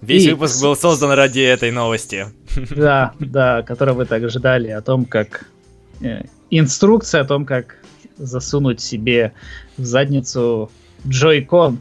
[0.04, 0.30] Весь и...
[0.32, 2.26] выпуск был создан ради этой новости.
[2.70, 5.46] Да, да, которую вы так ждали, о том, как...
[6.00, 7.78] Э, инструкция о том, как
[8.16, 9.32] засунуть себе
[9.76, 10.70] в задницу
[11.04, 11.78] Joy-Con.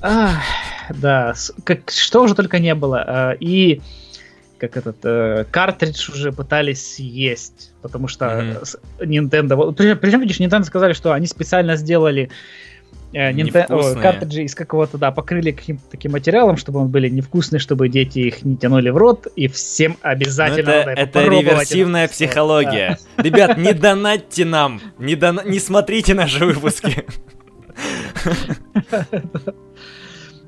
[0.00, 0.42] А,
[0.90, 3.04] да, как, что уже только не было.
[3.06, 3.80] А, и
[4.58, 8.78] как этот э, картридж уже пытались съесть, потому что mm-hmm.
[9.00, 9.72] Nintendo...
[9.72, 12.30] Причем, причем, видишь, Nintendo сказали, что они специально сделали
[13.12, 18.20] Nintendo, картриджи из какого-то, да, покрыли каким-то таким материалом, чтобы он были невкусные, чтобы дети
[18.20, 22.12] их не тянули в рот, и всем обязательно это, надо это реверсивная это.
[22.12, 22.98] психология.
[23.16, 23.22] Да.
[23.22, 25.40] Ребят, не донатьте нам, не, дон...
[25.44, 27.04] не смотрите наши выпуски.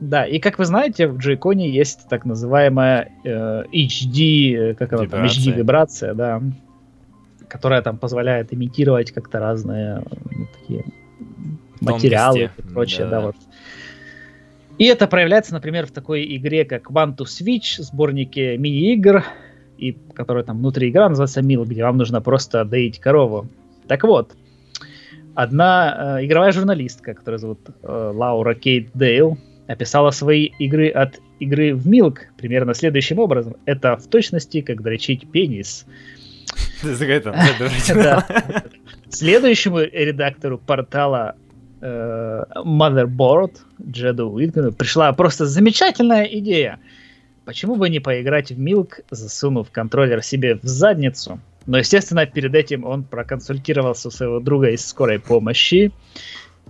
[0.00, 5.06] Да, и как вы знаете, в Джейконе есть так называемая э, HD, э, как она
[5.06, 6.42] там, HD вибрация, да,
[7.48, 10.84] которая там позволяет имитировать как-то разные ну, такие
[11.84, 13.10] материалы и прочее, да.
[13.10, 13.36] да, вот.
[14.78, 19.24] И это проявляется, например, в такой игре, как One to Switch, сборнике мини-игр,
[19.78, 23.46] и которая там внутри игра называется Мил, где вам нужно просто доить корову.
[23.86, 24.32] Так вот,
[25.34, 31.74] одна э, игровая журналистка, которая зовут э, Лаура Кейт Дейл, описала свои игры от игры
[31.74, 33.56] в Milk примерно следующим образом.
[33.64, 35.86] Это в точности как дрочить пенис.
[39.08, 41.36] Следующему редактору портала
[41.80, 46.78] Motherboard Джеду Уиткину пришла просто замечательная идея.
[47.44, 51.40] Почему бы не поиграть в Milk, засунув контроллер себе в задницу?
[51.66, 55.92] Но, естественно, перед этим он проконсультировался у своего друга из скорой помощи,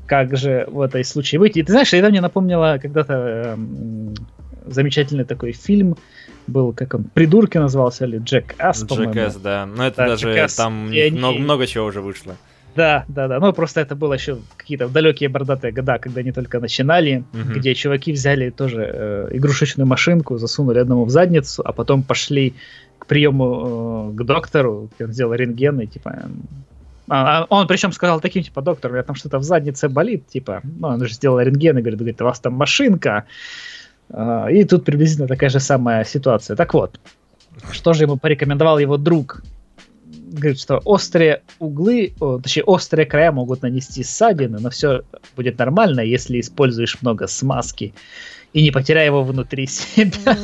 [0.07, 1.61] как же в этой случае выйти.
[1.61, 3.57] И ты знаешь, это мне напомнило когда-то э,
[4.67, 5.97] замечательный такой фильм
[6.47, 9.13] был, как он, «Придурки» назывался, или «Джек Ас», по-моему.
[9.13, 9.67] «Джек Ас», да.
[9.67, 12.37] Но это да, даже там много, много чего уже вышло.
[12.77, 13.41] Да, да, да.
[13.41, 17.59] Ну, просто это было еще какие-то далекие бородатые года, когда они только начинали, угу.
[17.59, 22.55] где чуваки взяли тоже э, игрушечную машинку, засунули одному в задницу, а потом пошли
[22.99, 26.29] к приему э, к доктору, он сделал рентген, и типа
[27.09, 30.27] а, а, он причем сказал таким, типа, доктор, у меня там что-то в заднице болит,
[30.27, 33.25] типа, ну, он же сделал рентген и говорит, говорит, у вас там машинка.
[34.11, 36.57] А, и тут приблизительно такая же самая ситуация.
[36.57, 36.99] Так вот,
[37.73, 39.43] что же ему порекомендовал его друг?
[40.33, 45.03] Говорит, что острые углы, точнее, острые края могут нанести ссадины, но все
[45.37, 47.95] будет нормально, если используешь много смазки
[48.53, 50.37] и не потеряй его внутри себя.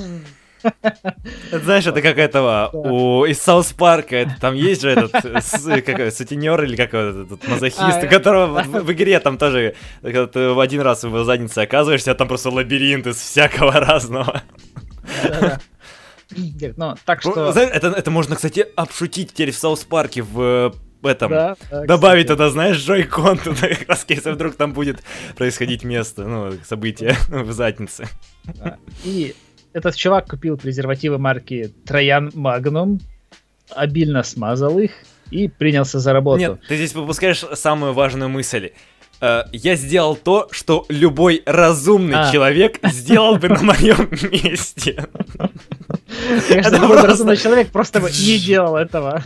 [0.63, 4.37] Это, знаешь, это как этого у из Саус Парка.
[4.41, 8.83] Там есть же этот с- как, сутенер или как этот мазохист, А, у которого в,
[8.85, 12.51] в игре там тоже, когда ты в один раз в заднице оказываешься, а там просто
[12.51, 14.43] лабиринт из всякого разного.
[16.37, 17.51] Нет, Ну, так Ну, что...
[17.51, 20.41] это, это можно, кстати, обшутить теперь в South Park е в
[21.03, 21.31] э, этом.
[21.31, 22.39] да, да, Добавить кстати.
[22.39, 25.03] туда, знаешь, джойкон туда, как раз если вдруг там будет
[25.37, 28.07] происходить место, ну, событие в заднице.
[28.45, 28.79] Да.
[29.05, 29.35] И
[29.73, 33.01] этот чувак купил презервативы марки Trojan Magnum,
[33.71, 34.93] обильно смазал их
[35.31, 36.41] и принялся за работу.
[36.41, 38.71] Нет, ты здесь выпускаешь самую важную мысль.
[39.21, 42.33] Э, Я сделал то, что любой разумный А.
[42.33, 45.05] человек сделал бы на моем месте.
[46.49, 49.23] Конечно, любой разумный человек просто бы не делал этого.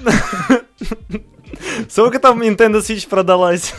[1.89, 3.75] Сколько там Nintendo Switch продалась?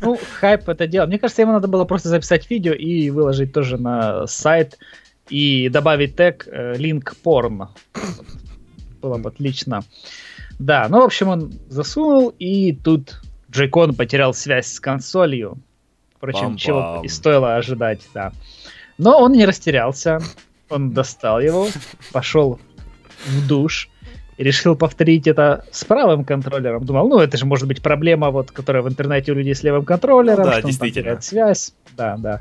[0.00, 1.06] Ну, хайп это дело.
[1.06, 4.78] Мне кажется, ему надо было просто записать видео и выложить тоже на сайт
[5.28, 7.70] и добавить тег э, link порно.
[9.00, 9.84] Было бы отлично.
[10.58, 13.20] Да, ну, в общем, он засунул, и тут
[13.50, 15.58] Джейкон потерял связь с консолью.
[16.16, 16.56] Впрочем, Бам-бам.
[16.58, 18.32] чего и стоило ожидать, да.
[18.98, 20.18] Но он не растерялся.
[20.68, 21.68] Он достал его,
[22.12, 22.58] пошел
[23.26, 23.88] в душ
[24.36, 26.84] и решил повторить это с правым контроллером.
[26.84, 29.84] Думал, ну это же может быть проблема, вот, которая в интернете у людей с левым
[29.84, 31.02] контроллером, Ну да, что он действительно.
[31.02, 31.74] теряет связь.
[31.96, 32.40] Да, да.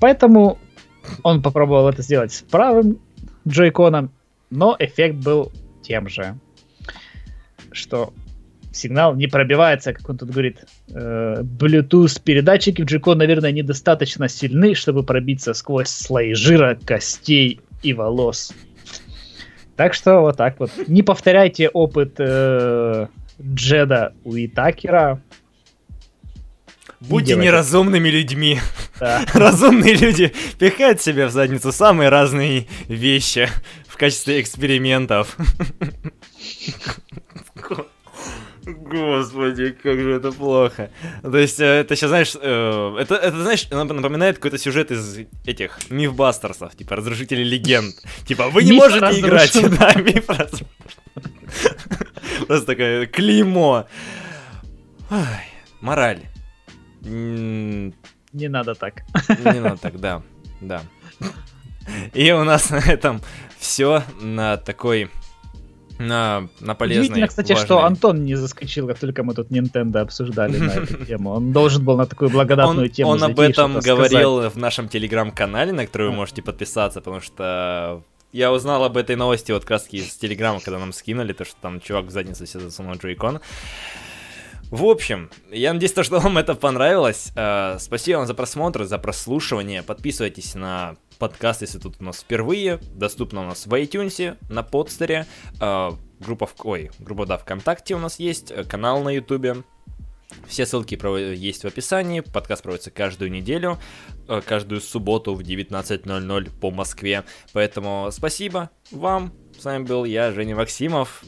[0.00, 0.58] Поэтому
[1.22, 2.98] он попробовал это сделать с правым
[3.46, 4.10] джойконом,
[4.50, 5.52] но эффект был
[5.82, 6.36] тем же.
[7.72, 8.12] Что
[8.74, 10.64] сигнал не пробивается, как он тут говорит.
[10.88, 17.92] Э, Bluetooth передатчики в джойкон, наверное, недостаточно сильны, чтобы пробиться сквозь слои жира, костей и
[17.92, 18.52] волос.
[19.76, 20.70] Так что вот так вот.
[20.86, 23.06] Не повторяйте опыт э,
[23.42, 25.20] Джеда Уитакера.
[27.00, 27.48] Будьте делайте.
[27.48, 28.60] неразумными людьми.
[28.98, 29.24] Да.
[29.34, 33.48] Разумные люди пихают себе в задницу самые разные вещи
[33.86, 35.36] в качестве экспериментов.
[38.66, 40.90] Господи, как же это плохо.
[41.22, 45.18] То есть, э, это сейчас, знаешь, э, это, это, знаешь, нап- напоминает какой-то сюжет из
[45.46, 47.94] этих мифбастерсов, типа разрушители легенд.
[48.26, 49.54] Типа, вы не Миф можете играть.
[49.54, 49.76] разрушен.
[49.78, 50.66] Да, миф разрушен.
[52.46, 53.86] Просто такое клеймо.
[55.80, 56.22] Мораль.
[57.02, 57.92] Не
[58.48, 59.02] надо так.
[59.52, 60.22] не надо так, да,
[60.60, 60.82] да.
[62.14, 63.20] И у нас на этом
[63.58, 65.10] все на такой
[65.98, 69.98] на, на полезной, Удивительно, кстати, важной- что Антон не заскочил, как только мы тут Nintendo
[69.98, 71.30] обсуждали на эту тему.
[71.30, 75.72] Он должен был на такую благодатную он, тему он об этом говорил в нашем телеграм-канале,
[75.72, 79.88] на который вы можете подписаться, потому что я узнал об этой новости вот как раз
[79.92, 83.40] из телеграма, когда нам скинули, то, что там чувак в задницу себе засунул джойкон.
[84.70, 87.30] В общем, я надеюсь, то, что вам это понравилось.
[87.36, 89.84] Э, Спасибо вам за просмотр, за прослушивание.
[89.84, 92.78] Подписывайтесь на подкаст, если тут у нас впервые.
[92.94, 95.26] Доступно у нас в iTunes, на подстере.
[95.60, 95.90] э,
[96.20, 96.54] Группа, в...
[96.64, 99.56] Ой, группа, да, ВКонтакте у нас есть, э, канал на Ютубе.
[100.46, 100.98] Все ссылки
[101.34, 102.20] есть в описании.
[102.20, 103.78] Подкаст проводится каждую неделю,
[104.28, 107.24] э, каждую субботу в 19.00 по Москве.
[107.52, 109.32] Поэтому спасибо вам.
[109.58, 111.22] С вами был я, Женя Максимов,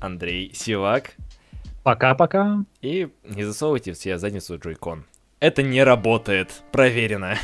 [0.00, 1.14] Андрей Сивак.
[1.82, 2.64] Пока-пока.
[2.82, 5.06] И не засовывайте в себе задницу джойкон.
[5.38, 6.62] Это не работает.
[6.72, 7.36] Проверено.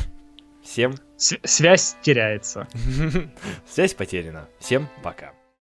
[0.63, 2.67] Всем С- связь теряется.
[3.67, 4.47] связь потеряна.
[4.59, 5.33] Всем пока.